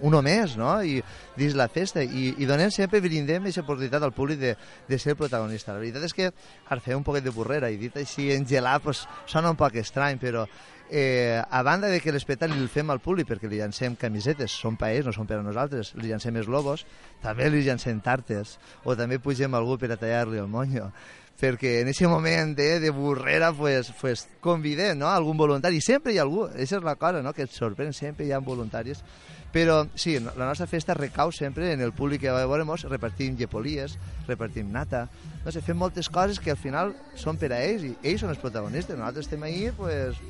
uno 0.00 0.22
més, 0.22 0.56
no? 0.58 0.78
I 0.82 1.02
dins 1.38 1.56
la 1.58 1.68
festa. 1.72 2.02
I, 2.02 2.32
i 2.38 2.48
donem 2.48 2.72
sempre, 2.74 3.02
brindem 3.04 3.44
aquesta 3.44 3.64
oportunitat 3.64 4.04
al 4.04 4.14
públic 4.16 4.40
de, 4.42 4.54
de 4.88 4.98
ser 4.98 5.16
protagonista. 5.18 5.74
La 5.74 5.82
veritat 5.82 6.08
és 6.08 6.16
que 6.16 6.30
ara 6.68 6.82
feia 6.84 6.98
un 6.98 7.06
poquet 7.06 7.26
de 7.26 7.34
burrera 7.34 7.70
i 7.70 7.78
dit 7.80 7.96
així 7.96 8.32
en 8.34 8.46
gelat 8.48 8.82
pues, 8.84 9.04
sona 9.26 9.52
un 9.54 9.60
poc 9.60 9.78
estrany, 9.82 10.18
però 10.22 10.46
eh, 10.90 11.42
a 11.50 11.62
banda 11.62 11.88
de 11.88 12.00
que 12.00 12.12
l'espectacle 12.12 12.56
el 12.56 12.70
fem 12.72 12.90
al 12.90 13.02
públic 13.04 13.28
perquè 13.28 13.50
li 13.50 13.60
llancem 13.60 13.96
camisetes, 13.96 14.54
són 14.54 14.78
ells, 14.88 15.06
no 15.06 15.12
són 15.12 15.28
per 15.28 15.38
a 15.38 15.44
nosaltres, 15.44 15.94
li 16.00 16.08
llancem 16.08 16.36
els 16.36 16.48
globos, 16.48 16.86
també 17.22 17.50
li 17.50 17.64
llancem 17.66 18.00
tartes, 18.00 18.58
o 18.84 18.96
també 18.96 19.18
pugem 19.18 19.54
algú 19.54 19.78
per 19.78 19.92
a 19.92 20.00
tallar-li 20.00 20.38
el 20.38 20.48
monyo 20.48 20.90
perquè 21.38 21.78
en 21.82 21.92
aquest 21.92 22.10
moment 22.10 22.54
de, 22.58 22.68
de 22.82 22.90
burrera 22.90 23.52
pues, 23.54 23.92
pues 24.00 24.26
convidem 24.40 24.98
no? 24.98 25.08
algun 25.08 25.38
voluntari, 25.38 25.80
sempre 25.80 26.12
hi 26.12 26.18
ha 26.18 26.26
algú, 26.26 26.48
aquesta 26.48 26.80
és 26.80 26.86
la 26.86 26.96
cosa 26.98 27.22
no? 27.22 27.34
que 27.34 27.46
et 27.46 27.54
sorprèn, 27.54 27.94
sempre 27.94 28.26
hi 28.26 28.32
ha 28.34 28.42
voluntaris 28.42 29.04
però 29.52 29.86
sí, 29.94 30.18
la 30.18 30.46
nostra 30.46 30.66
festa 30.66 30.94
recau 30.94 31.32
sempre 31.32 31.72
en 31.72 31.80
el 31.80 31.92
públic 31.92 32.20
que 32.20 32.32
veurem, 32.32 32.68
repartim 32.90 33.36
llepolies, 33.36 33.96
repartim 34.26 34.68
nata, 34.72 35.06
no 35.44 35.52
sé, 35.52 35.62
fem 35.64 35.78
moltes 35.78 36.10
coses 36.12 36.40
que 36.40 36.52
al 36.52 36.60
final 36.60 36.92
són 37.16 37.40
per 37.40 37.54
a 37.56 37.62
ells 37.64 37.86
i 37.88 37.94
ells 38.02 38.20
són 38.24 38.34
els 38.34 38.42
protagonistes, 38.42 38.98
nosaltres 38.98 39.24
estem 39.24 39.46
ahí 39.48 39.70
pues, 39.76 40.20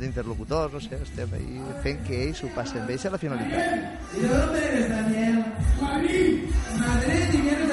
d'interlocutors, 0.00 0.72
no 0.72 0.80
sé, 0.80 1.02
estem 1.04 1.36
ahí 1.36 1.60
fent 1.84 2.00
que 2.08 2.22
ells 2.30 2.40
ho 2.44 2.52
passen 2.56 2.86
bé, 2.88 2.96
és 2.96 3.04
la 3.12 3.20
finalitat. 3.20 4.00
¿Y 4.16 4.20
de 4.20 4.28
dónde 4.28 4.64
eres, 4.68 4.88
Daniel? 4.88 5.44
Madrid. 5.82 6.50
Madrid 6.78 7.63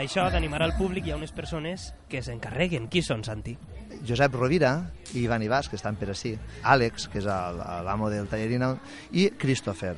D'això, 0.00 0.30
d'animar 0.32 0.62
al 0.64 0.72
públic, 0.78 1.04
hi 1.04 1.10
ha 1.12 1.16
unes 1.18 1.28
persones 1.36 1.90
que 2.08 2.22
s'encarreguen. 2.24 2.86
Qui 2.88 3.02
són, 3.04 3.20
Santi? 3.26 3.52
Josep 4.08 4.32
Rovira 4.32 4.70
i 5.12 5.26
Ivan 5.26 5.42
Ibas, 5.44 5.68
que 5.68 5.76
estan 5.76 5.98
per 6.00 6.08
ací, 6.14 6.30
Àlex, 6.64 7.04
que 7.12 7.18
és 7.20 7.26
el- 7.28 7.58
l'amo 7.84 8.08
del 8.08 8.26
Tallerina, 8.26 8.70
i 9.12 9.28
Christopher. 9.36 9.96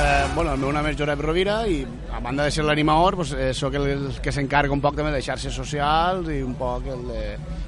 Eh, 0.00 0.24
bueno, 0.34 0.54
el 0.54 0.58
meu 0.62 0.72
nom 0.72 0.86
és 0.86 0.96
Josep 0.96 1.20
Rovira 1.20 1.58
i 1.68 1.82
a 2.14 2.20
banda 2.24 2.44
de 2.48 2.50
ser 2.54 2.64
l'animador 2.64 3.16
pues, 3.16 3.32
eh, 3.32 3.52
sóc 3.52 3.74
el, 3.74 3.86
el 3.98 4.20
que 4.22 4.32
s'encarga 4.32 4.72
un 4.72 4.80
poc 4.80 4.96
també 4.96 5.10
de 5.12 5.20
xarxes 5.20 5.52
socials 5.52 6.30
i 6.32 6.40
un 6.40 6.54
poc 6.56 6.86
el, 6.86 7.02
de, 7.08 7.24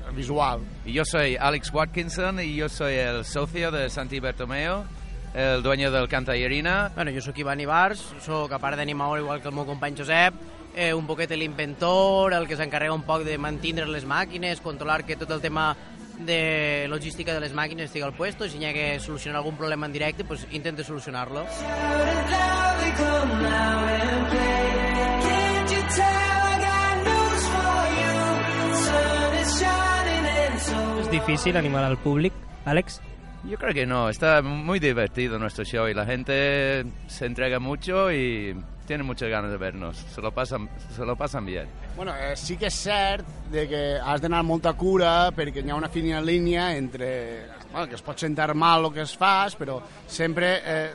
el 0.09 0.15
visual. 0.17 0.61
Y 0.87 0.93
yo 0.95 1.05
soy 1.05 1.37
Alex 1.37 1.75
Watkinson 1.75 2.41
y 2.41 2.55
yo 2.57 2.71
soy 2.71 2.95
el 2.95 3.25
socio 3.27 3.71
de 3.71 3.91
Santi 3.91 4.19
Bertomeo, 4.21 4.85
el 5.35 5.63
dueño 5.63 5.91
del 5.91 6.09
Cantallerina. 6.09 6.91
Bueno, 6.95 7.11
jo 7.15 7.21
sóc 7.21 7.39
Ivan 7.39 7.61
Ibars, 7.61 8.03
sóc, 8.25 8.53
a 8.53 8.59
part 8.59 8.77
d'animador, 8.77 9.21
igual 9.21 9.41
que 9.41 9.49
el 9.49 9.55
meu 9.55 9.67
company 9.67 9.97
Josep, 9.97 10.35
eh, 10.75 10.93
un 10.95 11.07
poquet 11.07 11.31
l'inventor, 11.37 12.35
el 12.35 12.49
que 12.49 12.57
s'encarrega 12.57 12.95
un 12.95 13.07
poc 13.07 13.25
de 13.25 13.39
mantindre 13.39 13.87
les 13.87 14.07
màquines, 14.07 14.61
controlar 14.61 15.05
que 15.05 15.17
tot 15.17 15.31
el 15.31 15.41
tema 15.41 15.77
de 16.21 16.87
logística 16.89 17.33
de 17.33 17.41
les 17.41 17.55
màquines 17.55 17.89
estigui 17.89 18.05
al 18.05 18.15
puesto, 18.15 18.49
si 18.49 18.59
hi 18.59 18.67
ha 18.67 18.75
que 18.75 19.01
solucionar 19.01 19.41
algun 19.41 19.57
problema 19.57 19.87
en 19.87 19.93
directe, 19.93 20.25
pues 20.25 20.47
intente 20.51 20.85
solucionar-lo. 20.85 21.47
És 31.01 31.11
difícil 31.11 31.57
animar 31.57 31.85
al 31.85 31.99
públic, 31.99 32.33
Àlex? 32.65 33.01
Yo 33.45 33.57
creo 33.57 33.73
que 33.73 33.87
no, 33.87 34.11
está 34.11 34.43
muy 34.43 34.79
divertido 34.79 35.39
nuestro 35.39 35.65
show 35.65 35.89
y 35.89 35.95
la 35.95 36.05
gente 36.05 36.85
se 37.07 37.25
entrega 37.25 37.59
mucho 37.59 38.13
y 38.13 38.55
tiene 38.87 39.03
muchas 39.03 39.31
ganas 39.31 39.51
de 39.51 39.57
vernos, 39.57 39.97
se 39.97 40.21
lo 40.21 40.33
pasan, 40.33 40.69
se 40.95 41.05
lo 41.05 41.17
pasan 41.17 41.47
bien. 41.47 41.67
Bueno, 41.97 42.13
eh, 42.17 42.37
sí 42.37 42.57
que 42.57 42.67
és 42.67 42.75
cert 42.75 43.27
de 43.53 43.67
que 43.71 43.83
has 44.03 44.21
d'anar 44.21 44.41
amb 44.43 44.51
molta 44.51 44.73
cura 44.75 45.31
perquè 45.37 45.63
hi 45.63 45.71
ha 45.71 45.79
una 45.79 45.89
fina 45.89 46.21
línia 46.21 46.73
entre... 46.77 47.47
Bueno, 47.71 47.87
que 47.87 47.95
es 47.95 48.03
pot 48.03 48.19
sentar 48.19 48.51
mal 48.55 48.85
el 48.85 48.93
que 48.93 49.05
es 49.07 49.15
fas, 49.17 49.55
però 49.55 49.79
sempre 50.11 50.51
eh, 50.59 50.91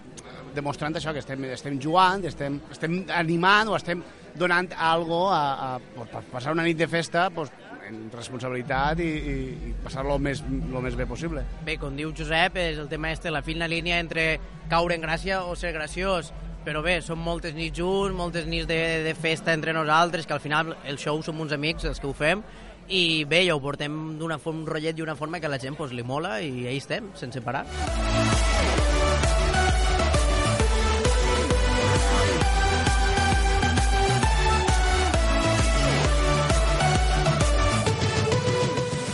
demostrant 0.54 0.96
això, 1.00 1.14
que 1.16 1.24
estem, 1.24 1.48
estem 1.56 1.80
jugant, 1.82 2.26
estem, 2.28 2.60
estem 2.72 3.04
animant 3.16 3.72
o 3.72 3.80
estem 3.80 4.04
donant 4.36 4.68
algo 4.76 5.30
a, 5.32 5.44
a, 5.54 5.70
a, 5.78 6.08
per 6.12 6.26
passar 6.34 6.52
una 6.52 6.66
nit 6.68 6.78
de 6.78 6.88
festa 6.92 7.30
pues, 7.32 7.52
en 7.88 8.10
responsabilitat 8.14 9.00
i, 9.04 9.10
i, 9.10 9.36
i 9.70 9.74
passar-lo 9.84 10.18
el 10.18 10.24
més, 10.24 10.42
lo 10.72 10.82
més 10.84 10.98
bé 10.98 11.08
possible. 11.10 11.46
Bé, 11.66 11.78
com 11.82 11.96
diu 11.98 12.14
Josep, 12.16 12.58
és 12.62 12.82
el 12.82 12.90
tema 12.92 13.12
este, 13.14 13.34
la 13.34 13.44
fina 13.46 13.70
línia 13.72 14.00
entre 14.04 14.40
caure 14.72 14.98
en 14.98 15.06
gràcia 15.06 15.44
o 15.46 15.56
ser 15.60 15.74
graciós. 15.76 16.34
Però 16.66 16.82
bé, 16.82 16.98
són 17.06 17.20
moltes 17.22 17.54
nits 17.54 17.78
junts, 17.78 18.16
moltes 18.18 18.48
nits 18.50 18.66
de, 18.66 18.80
de 19.06 19.14
festa 19.14 19.54
entre 19.54 19.74
nosaltres, 19.74 20.26
que 20.26 20.34
al 20.34 20.42
final 20.42 20.74
el 20.90 20.98
show 20.98 21.22
som 21.22 21.44
uns 21.44 21.54
amics 21.54 21.86
els 21.86 22.02
que 22.02 22.10
ho 22.10 22.16
fem, 22.18 22.42
i 22.90 23.24
bé, 23.30 23.44
ja 23.46 23.54
ho 23.54 23.62
portem 23.62 23.94
un 24.18 24.66
rotllet 24.66 24.98
i 24.98 25.06
una 25.06 25.16
forma 25.16 25.40
que 25.40 25.46
a 25.46 25.54
la 25.54 25.62
gent 25.62 25.78
pues, 25.78 25.94
li 25.94 26.04
mola 26.04 26.40
i 26.42 26.66
ahí 26.66 26.78
estem, 26.82 27.14
sense 27.18 27.42
parar. 27.46 27.66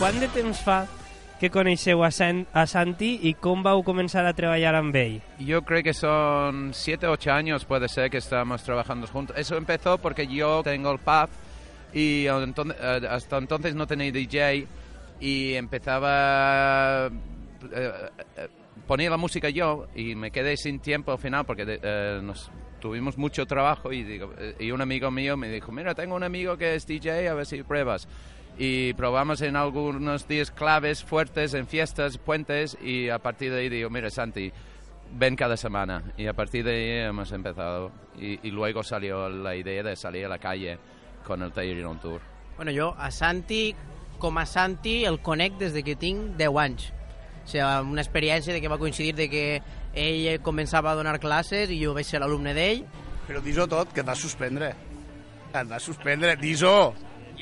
Quant 0.02 0.18
de 0.18 0.26
temps 0.34 0.58
fa 0.66 0.80
que 1.38 1.46
coneixeu 1.54 2.00
a, 2.02 2.08
San 2.10 2.40
a 2.58 2.64
Santi 2.66 3.12
i 3.28 3.30
com 3.38 3.60
vau 3.62 3.84
començar 3.86 4.24
a 4.26 4.32
treballar 4.34 4.72
amb 4.74 4.96
ell? 4.98 5.20
Yo 5.38 5.60
creo 5.62 5.84
que 5.86 5.94
son 5.94 6.72
siete, 6.74 7.06
ocho 7.06 7.30
años, 7.30 7.64
puede 7.64 7.88
ser 7.88 8.10
que 8.10 8.18
estamos 8.18 8.64
trabajando 8.64 9.06
juntos. 9.06 9.38
Eso 9.38 9.56
empezó 9.56 9.98
porque 9.98 10.26
yo 10.26 10.60
tengo 10.64 10.90
el 10.90 10.98
pub 10.98 11.30
y 11.94 12.26
eh, 12.26 13.08
hasta 13.08 13.38
entonces 13.38 13.76
no 13.76 13.86
tenía 13.86 14.10
DJ 14.10 14.66
y 15.20 15.54
empezaba... 15.54 17.06
eh, 17.06 17.92
eh, 18.38 18.48
ponía 18.88 19.08
la 19.08 19.18
música 19.18 19.50
yo 19.50 19.86
y 19.94 20.16
me 20.16 20.32
quedé 20.32 20.56
sin 20.56 20.80
tiempo 20.80 21.12
al 21.12 21.18
final 21.18 21.44
porque 21.44 21.78
eh, 21.80 22.18
nos 22.20 22.50
tuvimos 22.80 23.16
mucho 23.18 23.46
trabajo 23.46 23.92
y, 23.92 24.02
digo, 24.02 24.32
y 24.58 24.72
un 24.72 24.80
amigo 24.80 25.12
mío 25.12 25.36
me 25.36 25.48
dijo, 25.48 25.70
mira, 25.70 25.94
tengo 25.94 26.16
un 26.16 26.24
amigo 26.24 26.56
que 26.56 26.74
es 26.74 26.88
DJ, 26.88 27.28
a 27.28 27.34
ver 27.34 27.46
si 27.46 27.62
pruebas. 27.62 28.08
Y 28.58 28.92
probamos 28.94 29.40
en 29.40 29.56
algunos 29.56 30.28
días 30.28 30.50
claves 30.50 31.02
fuertes, 31.02 31.54
en 31.54 31.66
fiestas, 31.66 32.18
puentes, 32.18 32.76
y 32.82 33.08
a 33.08 33.18
partir 33.18 33.50
de 33.52 33.60
ahí 33.60 33.68
digo, 33.68 33.88
mira, 33.90 34.10
Santi, 34.10 34.52
ven 35.12 35.36
cada 35.36 35.56
semana. 35.56 36.02
Y 36.16 36.26
a 36.26 36.32
partir 36.32 36.64
de 36.64 36.70
ahí 36.72 37.08
hemos 37.08 37.32
empezado. 37.32 37.90
Y, 38.18 38.46
y 38.46 38.50
luego 38.50 38.82
salió 38.82 39.28
la 39.28 39.56
idea 39.56 39.82
de 39.82 39.96
salir 39.96 40.26
a 40.26 40.28
la 40.28 40.38
calle 40.38 40.78
con 41.24 41.42
el 41.42 41.52
Taller 41.52 41.84
on 41.86 41.98
Tour. 42.00 42.20
Bueno, 42.56 42.72
jo 42.74 42.94
a 42.98 43.10
Santi, 43.10 43.74
com 44.18 44.38
a 44.38 44.46
Santi, 44.46 45.04
el 45.04 45.20
conec 45.20 45.56
des 45.58 45.72
de 45.72 45.82
que 45.82 45.96
tinc 45.96 46.36
10 46.38 46.58
anys. 46.60 46.90
O 47.42 47.48
sigui, 47.48 47.64
una 47.90 48.02
experiència 48.02 48.54
de 48.54 48.60
que 48.62 48.70
va 48.70 48.78
coincidir 48.78 49.14
de 49.18 49.28
que 49.30 49.46
ell 49.98 50.42
començava 50.46 50.92
a 50.92 50.98
donar 50.98 51.18
classes 51.20 51.72
i 51.72 51.80
jo 51.80 51.94
vaig 51.96 52.06
ser 52.06 52.20
l'alumne 52.22 52.54
d'ell. 52.54 52.84
Però 53.26 53.42
dis-ho 53.42 53.66
tot, 53.66 53.90
que 53.94 54.02
et 54.02 54.06
vas 54.06 54.20
suspendre. 54.20 54.74
Et 55.52 55.66
vas 55.68 55.82
suspendre, 55.82 56.36
dis-ho! 56.36 56.92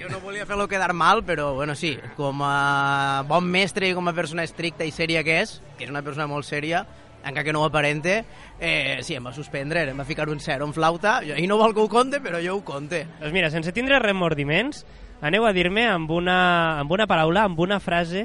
Jo 0.00 0.08
no 0.08 0.22
volia 0.24 0.46
fer-lo 0.48 0.64
quedar 0.64 0.94
mal, 0.96 1.20
però 1.28 1.50
bueno, 1.52 1.74
sí, 1.76 1.90
com 2.16 2.40
a 2.40 3.20
bon 3.28 3.44
mestre 3.52 3.90
i 3.90 3.92
com 3.92 4.06
a 4.08 4.14
persona 4.16 4.46
estricta 4.48 4.86
i 4.88 4.94
sèria 4.96 5.20
que 5.26 5.34
és, 5.42 5.58
que 5.76 5.84
és 5.84 5.92
una 5.92 6.00
persona 6.00 6.24
molt 6.30 6.48
sèria, 6.48 6.86
encara 7.20 7.44
que 7.44 7.52
no 7.52 7.60
ho 7.60 7.66
aparente, 7.68 8.22
eh, 8.56 9.02
sí, 9.04 9.18
em 9.18 9.28
va 9.28 9.34
suspendre, 9.36 9.82
em 9.90 10.00
va 10.00 10.06
ficar 10.08 10.30
un 10.32 10.40
zero 10.40 10.64
en 10.64 10.72
flauta, 10.72 11.18
i 11.20 11.44
no 11.50 11.58
vol 11.60 11.76
que 11.76 11.84
ho 11.84 11.90
conte, 11.92 12.22
però 12.24 12.40
jo 12.40 12.54
ho 12.56 12.62
conte. 12.64 13.02
Doncs 13.20 13.36
mira, 13.36 13.50
sense 13.52 13.74
tindre 13.76 13.98
remordiments, 14.00 14.86
aneu 15.20 15.44
a 15.44 15.52
dir-me 15.52 15.84
amb 15.90 16.16
una, 16.16 16.38
amb 16.80 16.96
una 16.96 17.04
paraula, 17.10 17.44
amb 17.44 17.60
una 17.60 17.76
frase, 17.76 18.24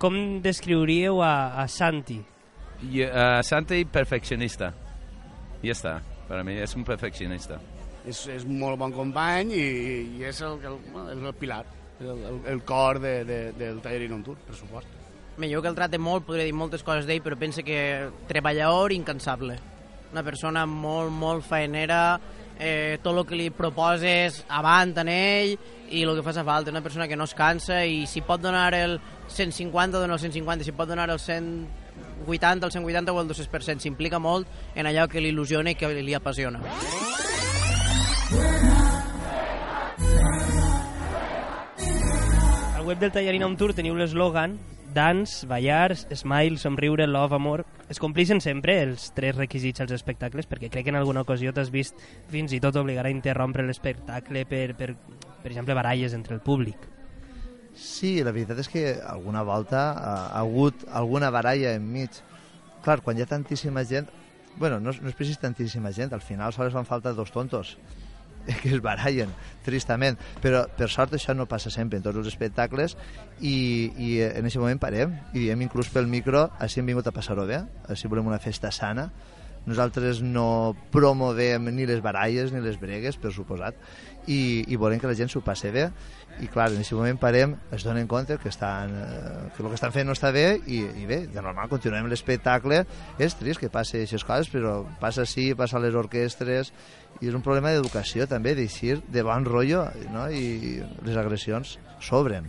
com 0.00 0.40
descriuríeu 0.40 1.20
a, 1.20 1.60
a 1.60 1.68
Santi. 1.68 2.22
Y, 2.80 3.02
eh, 3.02 3.42
Santi, 3.44 3.84
perfeccionista. 3.84 4.72
Ya 5.62 5.72
está. 5.72 6.00
Para 6.26 6.42
mí 6.42 6.56
es 6.56 6.74
un 6.74 6.84
perfeccionista. 6.84 7.60
És, 8.08 8.22
és 8.32 8.46
molt 8.48 8.78
bon 8.80 8.94
company 8.96 9.52
i, 9.52 9.66
i 10.16 10.24
és 10.24 10.40
el, 10.46 10.56
el, 10.64 10.78
el, 11.02 11.26
el 11.26 11.34
pilar, 11.36 11.64
el, 12.00 12.08
el, 12.14 12.40
el 12.54 12.62
cor 12.64 13.00
de, 13.02 13.20
de, 13.28 13.40
del 13.58 13.82
taller 13.84 14.08
on 14.16 14.24
Tour, 14.24 14.38
per 14.46 14.56
supost. 14.56 14.96
Home, 15.36 15.48
jo 15.52 15.60
que 15.62 15.68
el 15.68 15.76
trate 15.76 16.00
molt, 16.00 16.26
podria 16.26 16.44
dir 16.48 16.56
moltes 16.56 16.82
coses 16.84 17.06
d'ell, 17.08 17.22
però 17.24 17.36
pense 17.40 17.62
que 17.64 18.10
treballador 18.28 18.92
incansable. 18.92 19.58
Una 20.10 20.24
persona 20.26 20.66
molt, 20.66 21.12
molt 21.14 21.46
faenera, 21.46 22.18
eh, 22.60 22.98
tot 23.02 23.16
el 23.16 23.24
que 23.26 23.38
li 23.38 23.48
proposes 23.50 24.42
avant 24.48 24.92
en 25.00 25.08
ell 25.08 25.54
i 25.90 26.02
el 26.04 26.12
que 26.18 26.24
fa 26.26 26.44
falta. 26.44 26.70
Una 26.70 26.82
persona 26.82 27.08
que 27.08 27.16
no 27.16 27.24
es 27.24 27.34
cansa 27.34 27.84
i 27.86 28.04
si 28.06 28.20
pot 28.20 28.42
donar 28.42 28.74
el 28.74 29.00
150, 29.28 29.98
dona 29.98 30.14
el 30.14 30.20
150, 30.20 30.64
si 30.64 30.76
pot 30.76 30.88
donar 30.88 31.08
el 31.10 31.18
180, 31.18 32.66
el 32.66 32.72
180 32.72 33.12
o 33.12 33.20
el 33.22 33.28
200%. 33.28 33.80
S'implica 33.80 34.18
molt 34.18 34.46
en 34.74 34.86
allò 34.86 35.08
que 35.08 35.24
l'il·lusiona 35.24 35.72
i 35.72 35.80
que 35.80 35.94
li 36.02 36.14
apassiona. 36.14 36.60
Web 42.90 42.98
del 42.98 43.12
Tallarina 43.14 43.46
on 43.46 43.52
Tour 43.54 43.70
teniu 43.70 43.94
l'eslògan 43.94 44.56
Dance, 44.90 45.46
ballar, 45.46 45.92
smile, 45.94 46.56
somriure, 46.58 47.04
love, 47.06 47.36
amor... 47.36 47.60
Es 47.86 48.00
complixen 48.02 48.40
sempre 48.42 48.80
els 48.82 49.12
tres 49.14 49.36
requisits 49.36 49.84
als 49.84 49.92
espectacles, 49.94 50.48
perquè 50.50 50.66
crec 50.72 50.88
que 50.88 50.90
en 50.90 50.98
alguna 50.98 51.22
ocasió 51.22 51.52
t'has 51.54 51.70
vist 51.70 51.94
fins 52.32 52.50
i 52.50 52.58
tot 52.58 52.80
obligar 52.80 53.04
a 53.06 53.12
interrompre 53.14 53.62
l'espectacle 53.66 54.42
per, 54.50 54.74
per, 54.74 54.90
per 54.96 55.52
exemple, 55.52 55.76
baralles 55.78 56.16
entre 56.18 56.34
el 56.34 56.42
públic. 56.42 56.88
Sí, 57.78 58.16
la 58.26 58.34
veritat 58.34 58.64
és 58.64 58.72
que 58.72 58.84
alguna 58.98 59.46
volta 59.46 59.84
ha, 59.92 60.16
ha 60.32 60.42
hagut 60.42 60.82
alguna 60.90 61.30
baralla 61.30 61.76
enmig. 61.78 62.18
Clar, 62.82 62.98
quan 63.06 63.18
hi 63.18 63.22
ha 63.22 63.30
tantíssima 63.30 63.86
gent... 63.86 64.10
Bueno, 64.58 64.82
no, 64.82 64.90
no 64.90 65.14
és 65.14 65.14
precís 65.14 65.38
tantíssima 65.38 65.94
gent, 65.94 66.10
al 66.10 66.26
final 66.26 66.50
sols 66.50 66.74
fan 66.74 66.90
falta 66.90 67.14
dos 67.14 67.30
tontos 67.30 67.76
que 68.62 68.74
es 68.74 68.80
barallen, 68.84 69.32
tristament. 69.66 70.18
Però, 70.42 70.64
per 70.76 70.90
sort, 70.92 71.16
això 71.16 71.34
no 71.36 71.48
passa 71.50 71.72
sempre 71.72 72.00
en 72.00 72.06
tots 72.06 72.22
els 72.22 72.30
espectacles 72.30 72.96
i, 73.40 73.90
i 73.96 74.14
eh, 74.20 74.32
en 74.36 74.46
aquest 74.46 74.62
moment 74.62 74.80
parem 74.82 75.16
i 75.34 75.46
diem 75.46 75.66
inclús 75.66 75.92
pel 75.92 76.10
micro 76.10 76.48
així 76.58 76.80
hem 76.80 76.90
vingut 76.92 77.10
a 77.10 77.14
passar-ho 77.14 77.46
bé, 77.48 77.62
així 77.88 78.10
volem 78.10 78.30
una 78.30 78.42
festa 78.42 78.72
sana 78.74 79.10
nosaltres 79.66 80.22
no 80.24 80.74
promovem 80.92 81.68
ni 81.74 81.86
les 81.88 82.00
baralles 82.00 82.52
ni 82.52 82.62
les 82.64 82.78
bregues, 82.80 83.18
per 83.20 83.32
suposat, 83.34 83.76
i, 84.26 84.64
i 84.68 84.76
volem 84.80 85.00
que 85.00 85.08
la 85.08 85.16
gent 85.18 85.30
s'ho 85.32 85.42
passi 85.44 85.70
bé. 85.74 85.88
I 86.40 86.48
clar, 86.48 86.70
en 86.70 86.80
aquest 86.80 86.94
moment 86.96 87.18
parem, 87.20 87.56
es 87.74 87.84
donen 87.84 88.06
compte 88.08 88.38
que, 88.40 88.48
estan, 88.48 88.94
eh, 88.96 89.50
que 89.56 89.62
el 89.62 89.68
que 89.68 89.76
estan 89.76 89.92
fent 89.92 90.08
no 90.08 90.14
està 90.16 90.30
bé 90.32 90.46
i, 90.66 90.80
i 91.02 91.04
bé, 91.08 91.24
de 91.28 91.42
normal 91.42 91.68
continuem 91.68 92.08
l'espectacle. 92.08 92.84
És 93.18 93.36
trist 93.36 93.60
que 93.60 93.72
passi 93.72 93.98
aquestes 93.98 94.24
coses, 94.24 94.48
però 94.52 94.78
passa 95.02 95.26
així, 95.26 95.50
passa 95.58 95.76
a 95.76 95.84
les 95.84 95.96
orquestres, 95.98 96.72
i 97.20 97.28
és 97.28 97.36
un 97.36 97.44
problema 97.44 97.74
d'educació 97.74 98.28
també, 98.30 98.54
d'eixir 98.56 99.00
de 99.12 99.26
bon 99.26 99.44
rotllo, 99.44 99.84
no? 100.14 100.28
i 100.30 100.80
les 101.04 101.20
agressions 101.20 101.76
sobren. 102.00 102.48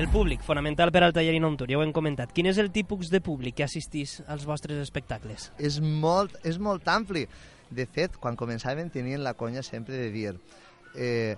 El 0.00 0.08
públic, 0.08 0.40
fonamental 0.40 0.88
per 0.94 1.02
al 1.04 1.12
Tallarina 1.12 1.44
on 1.44 1.58
Tour, 1.60 1.68
ja 1.68 1.76
ho 1.76 1.82
hem 1.84 1.90
comentat. 1.92 2.30
Quin 2.32 2.46
és 2.48 2.58
el 2.62 2.70
tipus 2.72 3.10
de 3.12 3.20
públic 3.20 3.58
que 3.58 3.66
assistís 3.66 4.22
als 4.32 4.46
vostres 4.48 4.78
espectacles? 4.80 5.50
és 5.60 5.76
molt, 5.80 6.38
és 6.46 6.56
molt 6.58 6.88
ampli. 6.88 7.26
De 7.70 7.86
fet, 7.86 8.16
quan 8.18 8.36
començàvem 8.38 8.90
tenien 8.90 9.22
la 9.22 9.36
conya 9.38 9.62
sempre 9.62 9.94
de 9.94 10.10
dir 10.10 10.34
eh, 10.94 11.36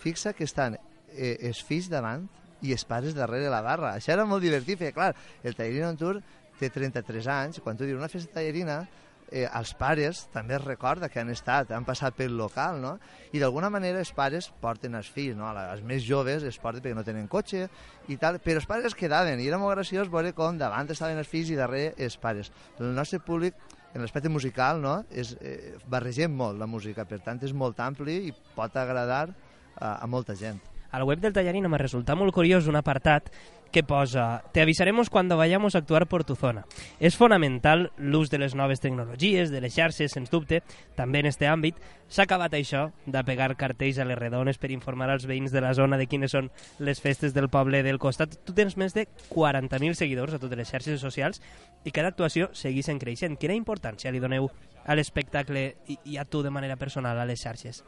fixa 0.00 0.32
que 0.32 0.44
estan 0.48 0.78
eh, 0.78 1.36
els 1.44 1.60
fills 1.62 1.90
davant 1.92 2.24
i 2.64 2.72
els 2.72 2.84
pares 2.88 3.16
darrere 3.16 3.52
la 3.52 3.60
barra. 3.64 3.94
Això 3.98 4.14
era 4.14 4.24
molt 4.24 4.42
divertit, 4.44 4.78
perquè 4.80 4.94
clar, 4.96 5.12
el 5.44 5.56
Tallerina 5.56 5.90
on 5.92 6.00
Tour 6.00 6.20
té 6.58 6.70
33 6.72 7.28
anys, 7.28 7.60
quan 7.60 7.76
tu 7.76 7.84
dius 7.84 8.00
una 8.00 8.08
festa 8.08 8.38
tallerina, 8.38 8.84
eh, 9.30 9.44
els 9.46 9.74
pares 9.78 10.24
també 10.32 10.56
es 10.56 10.64
recorda 10.64 11.08
que 11.08 11.20
han 11.20 11.30
estat, 11.32 11.70
han 11.72 11.86
passat 11.86 12.16
pel 12.16 12.36
local, 12.38 12.80
no? 12.82 12.96
I 13.32 13.40
d'alguna 13.42 13.70
manera 13.72 14.00
els 14.02 14.12
pares 14.14 14.50
porten 14.60 14.94
els 14.98 15.10
fills, 15.10 15.36
no? 15.38 15.50
Els 15.50 15.84
més 15.86 16.04
joves 16.06 16.44
els 16.44 16.58
porten 16.58 16.82
perquè 16.84 16.98
no 16.98 17.06
tenen 17.06 17.30
cotxe 17.30 17.68
i 18.08 18.18
tal, 18.20 18.40
però 18.42 18.62
els 18.62 18.68
pares 18.70 18.90
es 18.90 18.98
quedaven 18.98 19.40
i 19.40 19.48
era 19.48 19.60
molt 19.62 19.76
graciós 19.76 20.10
veure 20.12 20.34
com 20.36 20.58
davant 20.58 20.90
estaven 20.90 21.18
els 21.20 21.30
fills 21.30 21.54
i 21.54 21.58
darrere 21.58 21.94
els 21.98 22.18
pares. 22.20 22.52
El 22.78 22.94
nostre 22.94 23.22
públic 23.22 23.54
en 23.94 24.02
l'aspecte 24.02 24.28
musical 24.28 24.82
no? 24.82 24.98
és, 25.10 25.36
eh, 25.40 25.74
barregem 25.86 26.34
molt 26.34 26.58
la 26.58 26.66
música, 26.66 27.06
per 27.06 27.22
tant 27.24 27.40
és 27.46 27.54
molt 27.54 27.80
ampli 27.80 28.24
i 28.28 28.36
pot 28.54 28.76
agradar 28.76 29.28
a, 29.28 29.98
a 30.02 30.06
molta 30.10 30.34
gent. 30.34 30.73
Al 30.94 31.02
web 31.02 31.18
del 31.18 31.32
Tallarina 31.32 31.66
me 31.66 31.78
resulta 31.80 32.14
molt 32.14 32.30
curiós 32.30 32.68
un 32.70 32.76
apartat 32.78 33.26
que 33.72 33.82
posa 33.82 34.44
Te 34.52 34.60
avisaremos 34.62 35.10
cuando 35.10 35.36
vayamos 35.36 35.74
a 35.74 35.78
actuar 35.78 36.06
por 36.06 36.22
tu 36.22 36.36
zona. 36.36 36.62
És 37.00 37.16
fonamental 37.18 37.88
l'ús 37.98 38.30
de 38.30 38.38
les 38.38 38.54
noves 38.54 38.78
tecnologies, 38.78 39.50
de 39.50 39.58
les 39.60 39.74
xarxes, 39.74 40.14
sens 40.14 40.30
dubte, 40.30 40.60
també 40.94 41.18
en 41.18 41.26
este 41.26 41.48
àmbit. 41.50 41.80
S'ha 42.06 42.28
acabat 42.28 42.54
això 42.54 42.84
de 43.10 43.24
pegar 43.26 43.56
cartells 43.58 43.98
a 43.98 44.06
les 44.06 44.20
redones 44.20 44.62
per 44.62 44.70
informar 44.70 45.10
als 45.10 45.26
veïns 45.26 45.50
de 45.50 45.64
la 45.66 45.74
zona 45.74 45.98
de 45.98 46.06
quines 46.06 46.30
són 46.30 46.52
les 46.78 47.02
festes 47.02 47.34
del 47.34 47.50
poble 47.50 47.82
del 47.82 47.98
costat. 47.98 48.38
Tu 48.46 48.54
tens 48.54 48.78
més 48.78 48.94
de 48.94 49.08
40.000 49.34 49.98
seguidors 49.98 50.38
a 50.38 50.38
totes 50.38 50.62
les 50.62 50.70
xarxes 50.70 51.02
socials 51.02 51.42
i 51.82 51.90
cada 51.90 52.14
actuació 52.14 52.52
segueix 52.54 52.94
en 52.94 53.02
creixent. 53.02 53.34
Quina 53.34 53.58
importància 53.58 54.14
li 54.14 54.22
doneu 54.22 54.46
a 54.86 54.94
l'espectacle 54.94 55.72
i 55.90 56.22
a 56.22 56.24
tu 56.24 56.46
de 56.46 56.54
manera 56.54 56.78
personal 56.78 57.18
a 57.18 57.26
les 57.26 57.42
xarxes? 57.42 57.82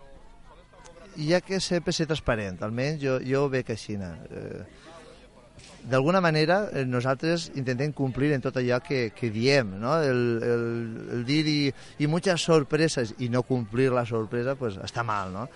I 1.16 1.32
ha 1.34 1.40
que 1.40 1.60
sempre 1.64 1.94
ser 1.96 2.06
transparent, 2.10 2.60
almenys 2.62 3.00
jo, 3.02 3.16
jo 3.24 3.46
ho 3.46 3.52
veig 3.52 3.70
així. 3.72 3.96
Eh, 3.96 4.64
D'alguna 5.86 6.20
manera 6.20 6.64
eh, 6.74 6.82
nosaltres 6.84 7.50
intentem 7.54 7.92
complir 7.94 8.32
en 8.34 8.42
tot 8.42 8.56
allò 8.58 8.80
que, 8.82 9.12
que 9.14 9.30
diem, 9.30 9.76
no? 9.80 9.94
el, 10.02 10.22
el, 10.42 10.64
el 11.14 11.22
dir 11.28 11.42
i 11.98 12.06
muchas 12.10 12.42
sorpreses 12.42 13.14
i 13.18 13.30
no 13.32 13.42
complir 13.46 13.90
la 13.92 14.06
sorpresa 14.06 14.56
pues, 14.56 14.78
està 14.82 15.04
mal, 15.06 15.32
no? 15.32 15.46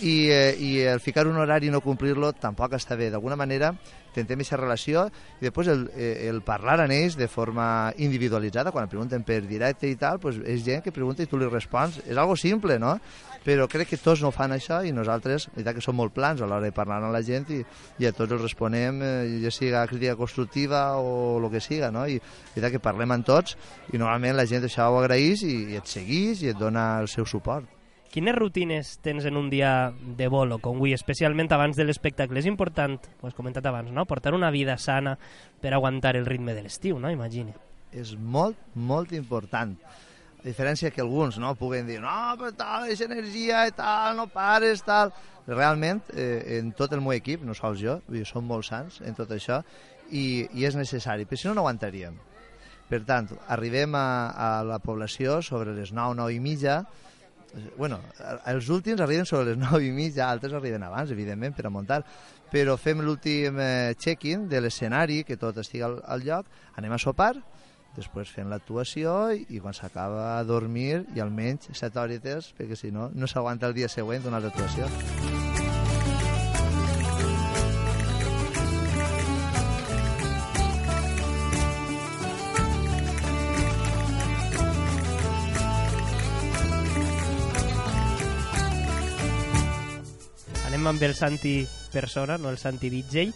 I, 0.00 0.30
eh, 0.32 0.56
i 0.56 0.70
el 0.88 1.00
ficar 1.04 1.26
un 1.28 1.36
horari 1.36 1.68
i 1.68 1.72
no 1.74 1.82
complir-lo 1.84 2.32
tampoc 2.32 2.78
està 2.78 2.96
bé. 2.96 3.10
D'alguna 3.12 3.36
manera 3.36 3.74
intentem 4.10 4.40
aquesta 4.40 4.58
relació 4.58 5.04
i 5.38 5.46
després 5.46 5.70
el, 5.70 5.84
eh, 5.94 6.28
el 6.28 6.40
parlar 6.46 6.80
amb 6.82 6.94
ells 6.94 7.16
de 7.18 7.28
forma 7.30 7.92
individualitzada, 8.02 8.72
quan 8.74 8.90
pregunten 8.90 9.24
per 9.26 9.42
directe 9.46 9.88
i 9.90 9.96
tal, 10.00 10.18
pues 10.22 10.40
és 10.44 10.64
gent 10.66 10.82
que 10.84 10.94
pregunta 10.94 11.22
i 11.22 11.30
tu 11.30 11.38
li 11.38 11.48
respons. 11.48 12.00
És 12.06 12.16
algo 12.16 12.36
simple, 12.36 12.78
no? 12.82 12.96
Però 13.40 13.64
crec 13.72 13.88
que 13.88 13.96
tots 13.96 14.20
no 14.20 14.32
fan 14.34 14.52
això 14.52 14.82
i 14.84 14.92
nosaltres, 14.92 15.46
la 15.48 15.54
veritat 15.54 15.78
que 15.78 15.84
som 15.84 15.96
molt 15.96 16.12
plans 16.12 16.42
a 16.42 16.48
l'hora 16.48 16.66
de 16.66 16.74
parlar 16.76 16.98
amb 17.00 17.14
la 17.14 17.22
gent 17.24 17.48
i, 17.54 17.62
i 18.02 18.08
a 18.08 18.12
tots 18.12 18.34
els 18.36 18.42
responem, 18.42 19.00
eh, 19.00 19.38
ja 19.44 19.52
siga 19.54 19.86
crítica 19.88 20.16
constructiva 20.18 20.82
o 21.00 21.38
el 21.38 21.48
que 21.52 21.62
siga, 21.64 21.88
no? 21.94 22.04
I 22.04 22.18
la 22.20 22.56
veritat 22.56 22.74
que 22.74 22.82
parlem 22.84 23.16
amb 23.16 23.26
tots 23.26 23.56
i 23.94 23.96
normalment 23.96 24.36
la 24.36 24.46
gent 24.50 24.66
això 24.68 24.90
ho 24.90 25.00
agraeix 25.00 25.44
i, 25.48 25.56
i 25.68 25.78
et 25.80 25.90
segueix 25.90 26.44
i 26.44 26.50
et 26.54 26.58
dona 26.58 27.00
el 27.02 27.08
seu 27.12 27.28
suport. 27.28 27.68
Quines 28.10 28.34
rutines 28.34 28.96
tens 29.04 29.24
en 29.28 29.36
un 29.38 29.46
dia 29.52 29.92
de 30.18 30.26
bolo, 30.26 30.58
com 30.58 30.80
avui, 30.80 30.90
especialment 30.96 31.52
abans 31.54 31.78
de 31.78 31.84
l'espectacle? 31.86 32.40
És 32.42 32.48
important, 32.50 32.96
ho 33.22 33.28
has 33.28 33.36
comentat 33.38 33.66
abans, 33.70 33.92
no? 33.94 34.02
portar 34.10 34.34
una 34.34 34.50
vida 34.50 34.74
sana 34.82 35.14
per 35.62 35.70
aguantar 35.76 36.16
el 36.18 36.26
ritme 36.26 36.56
de 36.56 36.64
l'estiu, 36.64 36.98
no? 36.98 37.12
Imagine. 37.14 37.54
És 37.94 38.16
molt, 38.18 38.58
molt 38.74 39.14
important. 39.14 39.76
A 40.40 40.42
diferència 40.42 40.90
que 40.90 41.04
alguns 41.04 41.38
no 41.38 41.52
puguen 41.54 41.86
dir 41.86 42.00
no, 42.02 42.16
però 42.40 42.50
tal, 42.56 42.88
és 42.90 43.02
energia 43.04 43.66
i 43.68 43.76
tal, 43.76 44.16
no 44.18 44.26
pares, 44.32 44.82
tal... 44.86 45.14
Realment, 45.50 46.02
eh, 46.14 46.58
en 46.60 46.68
tot 46.78 46.92
el 46.94 47.00
meu 47.02 47.14
equip, 47.16 47.40
no 47.42 47.56
sols 47.58 47.80
jo, 47.80 47.96
dir, 48.12 48.20
som 48.28 48.44
molt 48.46 48.68
sants 48.68 49.00
en 49.02 49.16
tot 49.18 49.30
això, 49.34 49.56
i, 50.10 50.46
i 50.54 50.66
és 50.68 50.76
necessari, 50.78 51.26
però 51.26 51.40
si 51.40 51.48
no, 51.48 51.56
no 51.56 51.64
aguantaríem. 51.64 52.18
Per 52.90 53.04
tant, 53.06 53.28
arribem 53.54 53.94
a, 53.94 54.06
a 54.34 54.48
la 54.66 54.80
població 54.82 55.38
sobre 55.46 55.76
les 55.76 55.92
9, 55.94 56.16
9 56.18 56.34
i 56.34 56.40
mitja, 56.42 56.80
bueno, 57.76 58.00
els 58.46 58.68
últims 58.68 59.00
arriben 59.00 59.26
sobre 59.26 59.52
les 59.52 59.58
9 59.70 59.84
i 59.86 59.92
mitja, 59.94 60.28
altres 60.28 60.52
arriben 60.52 60.82
abans, 60.82 61.10
evidentment, 61.10 61.54
per 61.56 61.66
a 61.66 61.72
muntar, 61.74 62.02
però 62.50 62.76
fem 62.76 63.02
l'últim 63.06 63.60
eh, 63.62 63.94
check-in 63.98 64.48
de 64.50 64.60
l'escenari, 64.60 65.22
que 65.24 65.38
tot 65.38 65.58
estigui 65.62 65.84
al, 65.86 66.00
al 66.06 66.24
lloc, 66.26 66.50
anem 66.76 66.96
a 66.96 66.98
sopar, 66.98 67.34
després 67.96 68.30
fem 68.30 68.50
l'actuació 68.50 69.30
i, 69.34 69.44
i 69.50 69.62
quan 69.62 69.74
s'acaba 69.74 70.36
a 70.36 70.44
dormir 70.46 71.04
i 71.14 71.22
almenys 71.22 71.70
7 71.74 72.02
hores, 72.02 72.50
perquè 72.58 72.78
si 72.78 72.90
no, 72.94 73.10
no 73.14 73.30
s'aguanta 73.30 73.70
el 73.70 73.78
dia 73.78 73.90
següent 73.90 74.26
d'una 74.26 74.42
altra 74.42 74.54
actuació. 74.54 75.39
Anem 90.70 90.86
amb 90.86 91.02
el 91.02 91.16
Santi 91.18 91.66
persona, 91.90 92.36
no 92.38 92.46
el 92.48 92.56
Santi 92.56 92.86
DJ. 92.92 93.32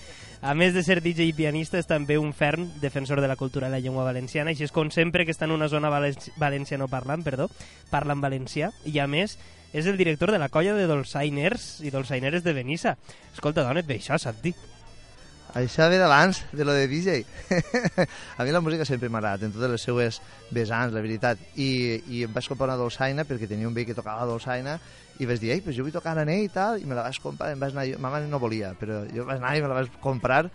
A 0.46 0.52
més 0.54 0.70
de 0.70 0.84
ser 0.86 1.00
DJ 1.02 1.24
i 1.26 1.32
pianista, 1.34 1.80
és 1.82 1.88
també 1.90 2.14
un 2.14 2.30
ferm 2.30 2.68
defensor 2.78 3.18
de 3.18 3.26
la 3.26 3.34
cultura 3.34 3.66
de 3.66 3.74
la 3.74 3.80
llengua 3.82 4.04
valenciana, 4.06 4.52
així 4.52 4.62
és 4.68 4.70
com 4.70 4.92
sempre 4.94 5.24
que 5.26 5.34
està 5.34 5.48
en 5.48 5.54
una 5.56 5.66
zona 5.66 5.90
valenci 5.90 6.30
valenciano 6.38 6.86
parlant, 6.86 7.24
perdó, 7.26 7.48
parla 7.90 8.14
en 8.14 8.22
valencià, 8.22 8.70
i 8.86 9.00
a 9.02 9.08
més 9.10 9.34
és 9.74 9.90
el 9.90 9.98
director 9.98 10.30
de 10.30 10.38
la 10.38 10.46
colla 10.48 10.76
de 10.78 10.86
dolçainers 10.86 11.80
i 11.82 11.90
dolçaineres 11.90 12.46
de 12.46 12.54
Benissa. 12.54 12.94
Escolta, 13.32 13.66
d'on 13.66 13.82
et 13.82 13.90
ve 13.90 13.98
això, 13.98 14.14
Santi? 14.14 14.54
Això 15.54 15.86
ve 15.86 16.00
d'abans, 16.02 16.40
de 16.50 16.64
lo 16.66 16.72
de 16.74 16.88
DJ. 16.90 17.24
a 18.38 18.44
mi 18.44 18.50
la 18.50 18.60
música 18.60 18.84
sempre 18.84 19.08
m'ha 19.08 19.20
agradat, 19.20 19.44
en 19.46 19.52
totes 19.54 19.70
les 19.70 19.84
seues 19.86 20.20
vessants, 20.50 20.90
la 20.90 21.02
veritat. 21.04 21.38
I, 21.54 22.02
I 22.10 22.24
em 22.26 22.32
vaig 22.34 22.48
comprar 22.50 22.66
una 22.66 22.78
dolçaina 22.80 23.22
perquè 23.28 23.46
tenia 23.46 23.68
un 23.70 23.74
veí 23.76 23.86
que 23.86 23.94
tocava 23.94 24.26
dolçaina 24.26 24.80
i 25.22 25.28
vaig 25.30 25.38
dir, 25.38 25.52
ei, 25.54 25.62
pues 25.62 25.76
jo 25.78 25.84
vull 25.86 25.94
tocar 25.94 26.16
en 26.18 26.32
ell 26.32 26.48
i 26.48 26.50
tal, 26.50 26.80
i 26.82 26.88
me 26.90 26.98
la 26.98 27.04
vaig 27.06 27.20
comprar, 27.22 27.52
em 27.54 27.62
vaig 27.62 27.70
anar, 27.70 27.86
ma 28.02 28.10
mare 28.16 28.26
no 28.26 28.40
volia, 28.42 28.72
però 28.80 29.04
jo 29.14 29.28
vaig 29.28 29.38
anar 29.38 29.52
i 29.54 29.62
me 29.62 29.70
la 29.70 29.76
vaig 29.78 29.94
comprar 30.02 30.48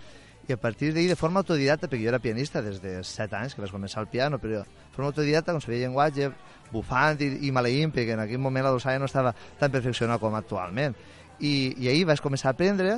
i 0.50 0.52
a 0.52 0.58
partir 0.58 0.90
d'ahir, 0.92 1.08
de 1.14 1.16
forma 1.16 1.46
autodidacta, 1.46 1.88
perquè 1.88 2.04
jo 2.04 2.10
era 2.10 2.20
pianista 2.20 2.62
des 2.66 2.82
de 2.82 2.98
7 3.06 3.36
anys, 3.38 3.56
que 3.56 3.62
vaig 3.62 3.72
començar 3.72 4.02
el 4.04 4.10
piano, 4.12 4.40
però 4.42 4.66
de 4.66 4.96
forma 4.96 5.14
autodidacta, 5.14 5.54
com 5.54 5.62
sabia 5.64 5.86
llenguatge, 5.86 6.28
bufant 6.74 7.22
i, 7.22 7.30
i 7.48 7.54
maleïm, 7.56 7.94
perquè 7.96 8.18
en 8.18 8.26
aquell 8.26 8.42
moment 8.42 8.66
la 8.66 8.74
dolçaina 8.74 9.00
no 9.00 9.08
estava 9.08 9.32
tan 9.62 9.72
perfeccionada 9.72 10.20
com 10.20 10.36
actualment. 10.36 10.98
I, 11.40 11.54
i 11.78 11.88
ahir 11.88 12.04
vaig 12.10 12.20
començar 12.20 12.50
a 12.50 12.58
aprendre 12.58 12.98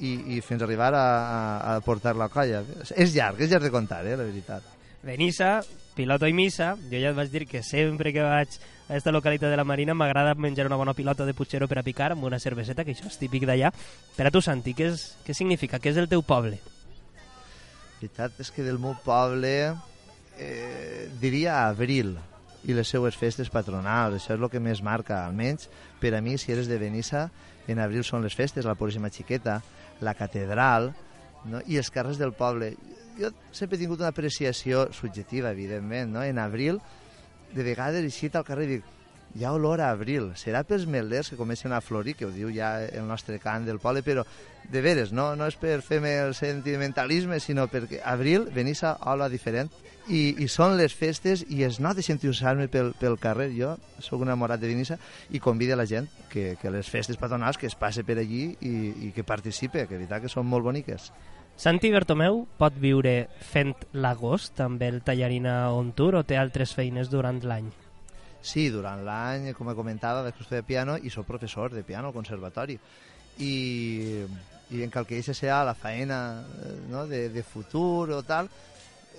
i, 0.00 0.36
i 0.36 0.40
fins 0.44 0.62
a 0.62 0.66
arribar 0.66 0.92
a, 0.94 1.04
a, 1.04 1.40
a 1.76 1.80
portar 1.84 2.16
la 2.16 2.30
colla. 2.32 2.62
És 2.96 3.14
llarg, 3.14 3.40
és 3.40 3.52
llarg 3.52 3.68
de 3.68 3.72
contar, 3.72 4.02
eh, 4.06 4.16
la 4.16 4.26
veritat. 4.26 4.66
Benissa, 5.02 5.60
piloto 5.96 6.28
i 6.28 6.34
missa. 6.36 6.74
Jo 6.90 7.00
ja 7.00 7.12
et 7.12 7.16
vaig 7.16 7.30
dir 7.32 7.46
que 7.48 7.62
sempre 7.64 8.12
que 8.12 8.24
vaig 8.24 8.56
a 8.56 8.94
aquesta 8.94 9.12
localitat 9.14 9.52
de 9.52 9.58
la 9.60 9.64
Marina 9.64 9.94
m'agrada 9.94 10.34
menjar 10.34 10.66
una 10.68 10.76
bona 10.80 10.94
pilota 10.96 11.26
de 11.28 11.34
putxero 11.36 11.68
per 11.68 11.80
a 11.80 11.84
picar 11.86 12.12
amb 12.12 12.24
una 12.28 12.40
cerveseta, 12.40 12.84
que 12.84 12.92
això 12.96 13.08
és 13.08 13.20
típic 13.20 13.46
d'allà. 13.48 13.72
Per 14.16 14.26
a 14.26 14.32
tu, 14.32 14.42
Santi, 14.44 14.74
què, 14.76 14.90
és, 14.92 15.06
què 15.26 15.36
significa? 15.36 15.80
Què 15.80 15.92
és 15.92 16.00
el 16.00 16.08
teu 16.10 16.24
poble? 16.26 16.58
La 16.60 18.00
veritat 18.00 18.40
és 18.40 18.48
que 18.52 18.64
del 18.64 18.80
meu 18.80 18.96
poble 19.04 19.52
eh, 20.40 21.08
diria 21.20 21.66
abril 21.68 22.16
i 22.64 22.76
les 22.76 22.88
seues 22.88 23.16
festes 23.16 23.48
patronals, 23.52 24.16
això 24.16 24.34
és 24.34 24.40
el 24.40 24.48
que 24.52 24.60
més 24.60 24.80
marca, 24.84 25.24
almenys 25.26 25.68
per 26.00 26.14
a 26.16 26.20
mi, 26.24 26.36
si 26.40 26.52
eres 26.52 26.68
de 26.68 26.78
Benissa, 26.80 27.28
en 27.68 27.78
abril 27.80 28.04
són 28.04 28.24
les 28.24 28.36
festes, 28.36 28.66
la 28.66 28.76
Puríssima 28.76 29.12
Xiqueta, 29.12 29.60
la 30.00 30.14
catedral 30.18 30.90
no? 31.44 31.60
i 31.66 31.78
els 31.80 31.90
carrers 31.92 32.20
del 32.20 32.32
poble. 32.36 32.72
Jo 33.18 33.32
sempre 33.52 33.76
he 33.76 33.82
tingut 33.82 34.00
una 34.00 34.12
apreciació 34.14 34.88
subjectiva, 34.96 35.52
evidentment, 35.52 36.14
no? 36.14 36.24
en 36.24 36.38
abril, 36.38 36.80
de 37.54 37.66
vegades 37.66 38.06
eixit 38.06 38.36
al 38.38 38.46
carrer 38.46 38.66
i 38.68 38.72
dic, 38.76 38.96
hi 39.34 39.44
ha 39.44 39.52
olor 39.54 39.80
a 39.80 39.90
abril, 39.94 40.32
serà 40.34 40.64
pels 40.66 40.86
melders 40.90 41.30
que 41.30 41.38
comencen 41.38 41.72
a 41.72 41.80
florir, 41.80 42.16
que 42.18 42.26
ho 42.26 42.32
diu 42.34 42.50
ja 42.54 42.78
el 42.84 43.06
nostre 43.06 43.38
cant 43.38 43.66
del 43.66 43.78
poble, 43.78 44.02
però 44.02 44.24
de 44.70 44.82
veres, 44.82 45.12
no, 45.12 45.34
no 45.36 45.46
és 45.50 45.56
per 45.58 45.80
fer-me 45.86 46.16
el 46.24 46.34
sentimentalisme, 46.34 47.40
sinó 47.40 47.68
perquè 47.70 48.02
abril, 48.04 48.48
Benissa, 48.54 48.96
hola 49.06 49.30
diferent, 49.30 49.70
i, 50.10 50.34
i 50.42 50.46
són 50.50 50.76
les 50.78 50.94
festes 50.96 51.44
i 51.48 51.62
es 51.66 51.78
nota 51.82 52.02
entusiasme 52.02 52.68
pel, 52.68 52.92
pel 52.98 53.18
carrer. 53.20 53.50
Jo 53.54 53.74
sóc 54.02 54.22
un 54.22 54.30
enamorat 54.30 54.60
de 54.60 54.70
Benissa 54.70 54.98
i 55.30 55.40
convido 55.40 55.74
a 55.74 55.80
la 55.80 55.86
gent 55.86 56.08
que, 56.30 56.56
que 56.60 56.70
les 56.70 56.88
festes 56.90 57.18
patronals 57.20 57.58
que 57.58 57.68
es 57.70 57.76
passe 57.78 58.04
per 58.04 58.18
allí 58.18 58.56
i, 58.60 58.74
i 59.06 59.12
que 59.14 59.24
participe, 59.24 59.86
que 59.86 59.98
veritat 59.98 60.24
que 60.24 60.32
són 60.32 60.48
molt 60.50 60.66
boniques. 60.66 61.10
Santi 61.60 61.90
Bertomeu 61.92 62.46
pot 62.58 62.76
viure 62.80 63.28
fent 63.44 63.74
l'agost 63.92 64.62
amb 64.64 64.82
el 64.82 65.02
Tallarina 65.04 65.74
on 65.76 65.92
tour 65.92 66.16
o 66.16 66.24
té 66.24 66.38
altres 66.40 66.72
feines 66.74 67.12
durant 67.12 67.42
l'any? 67.44 67.68
Sí, 68.42 68.70
durant 68.72 69.04
l'any, 69.04 69.50
com 69.56 69.68
comentava, 69.76 70.22
vaig 70.24 70.38
estudiar 70.38 70.64
piano 70.64 70.96
i 70.96 71.12
sóc 71.12 71.26
professor 71.28 71.74
de 71.74 71.84
piano 71.84 72.08
al 72.08 72.16
conservatori. 72.16 72.78
I, 73.40 74.24
i 74.70 74.82
en 74.84 74.90
cal 74.92 75.06
que 75.06 75.18
això 75.20 75.34
serà 75.36 75.62
la 75.64 75.76
feina 75.76 76.20
eh, 76.40 76.72
no, 76.90 77.06
de, 77.08 77.28
de 77.32 77.42
futur 77.42 78.10
o 78.16 78.22
tal, 78.26 78.48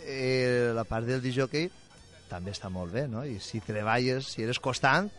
eh, 0.06 0.72
la 0.76 0.86
part 0.90 1.08
del 1.08 1.22
disjockey 1.22 1.70
també 2.32 2.54
està 2.56 2.70
molt 2.72 2.94
bé, 2.96 3.08
no? 3.12 3.26
I 3.28 3.40
si 3.44 3.62
treballes, 3.66 4.30
si 4.34 4.46
eres 4.46 4.60
constant, 4.64 5.10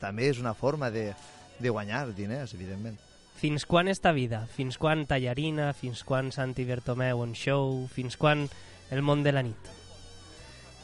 també 0.00 0.30
és 0.30 0.40
una 0.40 0.54
forma 0.54 0.90
de, 0.94 1.10
de 1.58 1.72
guanyar 1.72 2.06
diners, 2.14 2.54
evidentment. 2.54 2.98
Fins 3.40 3.64
quan 3.64 3.88
esta 3.88 4.12
vida? 4.12 4.44
Fins 4.52 4.76
quan 4.78 5.06
Tallarina? 5.08 5.72
Fins 5.72 6.04
quan 6.04 6.30
Santi 6.32 6.66
Bertomeu 6.68 7.22
on 7.24 7.32
show? 7.34 7.86
Fins 7.88 8.18
quan 8.20 8.46
el 8.92 9.02
món 9.02 9.24
de 9.24 9.32
la 9.32 9.44
nit? 9.46 9.79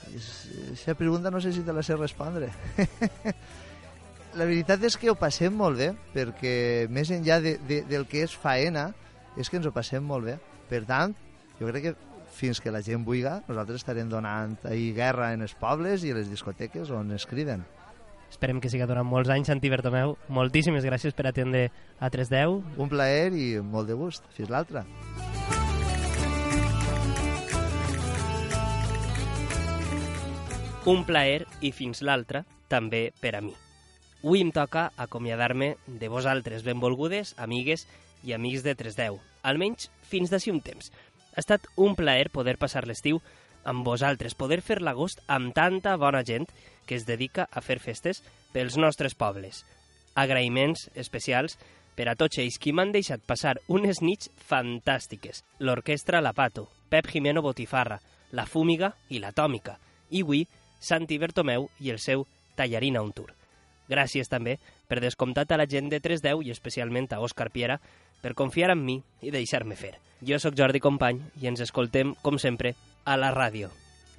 Aquesta 0.07 0.95
pregunta 0.99 1.31
no 1.31 1.41
sé 1.41 1.53
si 1.53 1.65
te 1.67 1.75
la 1.75 1.83
sé 1.83 1.97
respondre. 1.97 2.51
la 4.39 4.45
veritat 4.45 4.83
és 4.87 4.97
que 5.01 5.11
ho 5.11 5.17
passem 5.19 5.55
molt 5.57 5.81
bé, 5.81 5.93
perquè 6.15 6.57
més 6.93 7.11
enllà 7.15 7.41
de, 7.43 7.57
de, 7.69 7.83
del 7.89 8.07
que 8.11 8.25
és 8.27 8.35
faena, 8.37 8.91
és 9.37 9.51
que 9.51 9.61
ens 9.61 9.69
ho 9.69 9.75
passem 9.75 10.05
molt 10.05 10.29
bé. 10.29 10.37
Per 10.71 10.83
tant, 10.89 11.15
jo 11.61 11.71
crec 11.71 11.91
que 11.91 11.97
fins 12.37 12.61
que 12.61 12.73
la 12.73 12.83
gent 12.85 13.07
vulga, 13.07 13.41
nosaltres 13.49 13.81
estarem 13.81 14.11
donant 14.13 14.59
ahir 14.69 14.93
guerra 14.97 15.33
en 15.33 15.47
els 15.47 15.57
pobles 15.57 16.05
i 16.05 16.13
a 16.13 16.19
les 16.19 16.29
discoteques 16.31 16.93
on 16.93 17.15
es 17.17 17.25
criden. 17.29 17.65
Esperem 18.31 18.61
que 18.61 18.69
siga 18.69 18.89
durant 18.91 19.07
molts 19.09 19.31
anys, 19.33 19.49
Santi 19.49 19.71
Bertomeu. 19.73 20.17
Moltíssimes 20.29 20.85
gràcies 20.85 21.17
per 21.17 21.29
atendre 21.31 21.69
a 21.99 22.11
310. 22.13 22.77
Un 22.83 22.93
plaer 22.93 23.31
i 23.33 23.55
molt 23.63 23.89
de 23.89 23.97
gust. 23.97 24.27
Fins 24.37 24.53
l'altre. 24.53 24.85
Un 30.87 31.01
plaer 31.03 31.49
i 31.67 31.73
fins 31.75 31.99
l'altre, 32.07 32.45
també 32.71 33.09
per 33.19 33.33
a 33.35 33.41
mi. 33.43 33.51
Avui 34.23 34.39
em 34.45 34.53
toca 34.55 34.93
acomiadar-me 35.03 35.73
de 35.87 36.07
vosaltres, 36.07 36.63
benvolgudes, 36.63 37.33
amigues 37.43 37.89
i 38.23 38.35
amics 38.37 38.63
de 38.63 38.77
310, 38.79 39.17
almenys 39.43 39.89
fins 40.07 40.31
d'ací 40.31 40.53
un 40.55 40.61
temps. 40.63 40.93
Ha 41.35 41.43
estat 41.43 41.67
un 41.75 41.97
plaer 41.99 42.31
poder 42.31 42.55
passar 42.57 42.85
l'estiu 42.87 43.19
amb 43.67 43.83
vosaltres, 43.83 44.37
poder 44.39 44.61
fer 44.63 44.79
l'agost 44.79 45.19
amb 45.27 45.51
tanta 45.55 45.97
bona 45.99 46.23
gent 46.23 46.47
que 46.87 46.95
es 46.95 47.07
dedica 47.07 47.49
a 47.51 47.63
fer 47.67 47.81
festes 47.83 48.23
pels 48.55 48.79
nostres 48.79 49.19
pobles. 49.19 49.65
Agraïments 50.15 50.87
especials 50.95 51.59
per 51.99 52.07
a 52.07 52.15
tots 52.15 52.39
ells 52.39 52.61
qui 52.63 52.71
m'han 52.71 52.93
deixat 52.95 53.25
passar 53.27 53.57
unes 53.67 54.05
nits 54.07 54.31
fantàstiques. 54.39 55.43
L'orquestra 55.59 56.23
La 56.23 56.33
Pato, 56.33 56.69
Pep 56.89 57.11
Jimeno 57.11 57.43
Botifarra, 57.43 57.99
La 58.31 58.47
Fúmiga 58.47 58.93
i 59.11 59.19
l'Atòmica. 59.19 59.81
I 60.15 60.23
avui, 60.23 60.47
Santi 60.81 61.19
Bertomeu 61.19 61.69
i 61.81 61.91
el 61.91 61.99
seu 61.99 62.27
Tallarina 62.57 63.03
on 63.03 63.13
Tour. 63.13 63.33
Gràcies 63.91 64.31
també 64.31 64.57
per 64.89 65.01
descomptat 65.03 65.53
a 65.53 65.61
la 65.61 65.69
gent 65.71 65.91
de 65.93 66.01
310 66.03 66.47
i 66.47 66.55
especialment 66.55 67.13
a 67.13 67.21
Òscar 67.23 67.51
Piera 67.55 67.79
per 68.23 68.35
confiar 68.35 68.73
en 68.75 68.83
mi 68.85 69.01
i 69.23 69.31
deixar-me 69.35 69.77
fer. 69.77 69.95
Jo 70.27 70.41
sóc 70.41 70.57
Jordi 70.59 70.81
Company 70.81 71.21
i 71.43 71.51
ens 71.53 71.63
escoltem, 71.63 72.15
com 72.23 72.41
sempre, 72.41 72.75
a 73.05 73.17
la 73.21 73.31
ràdio. 73.35 73.71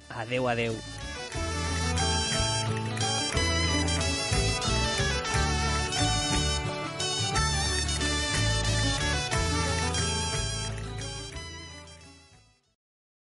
Adeu, 0.08 0.48
adeu. 0.48 0.76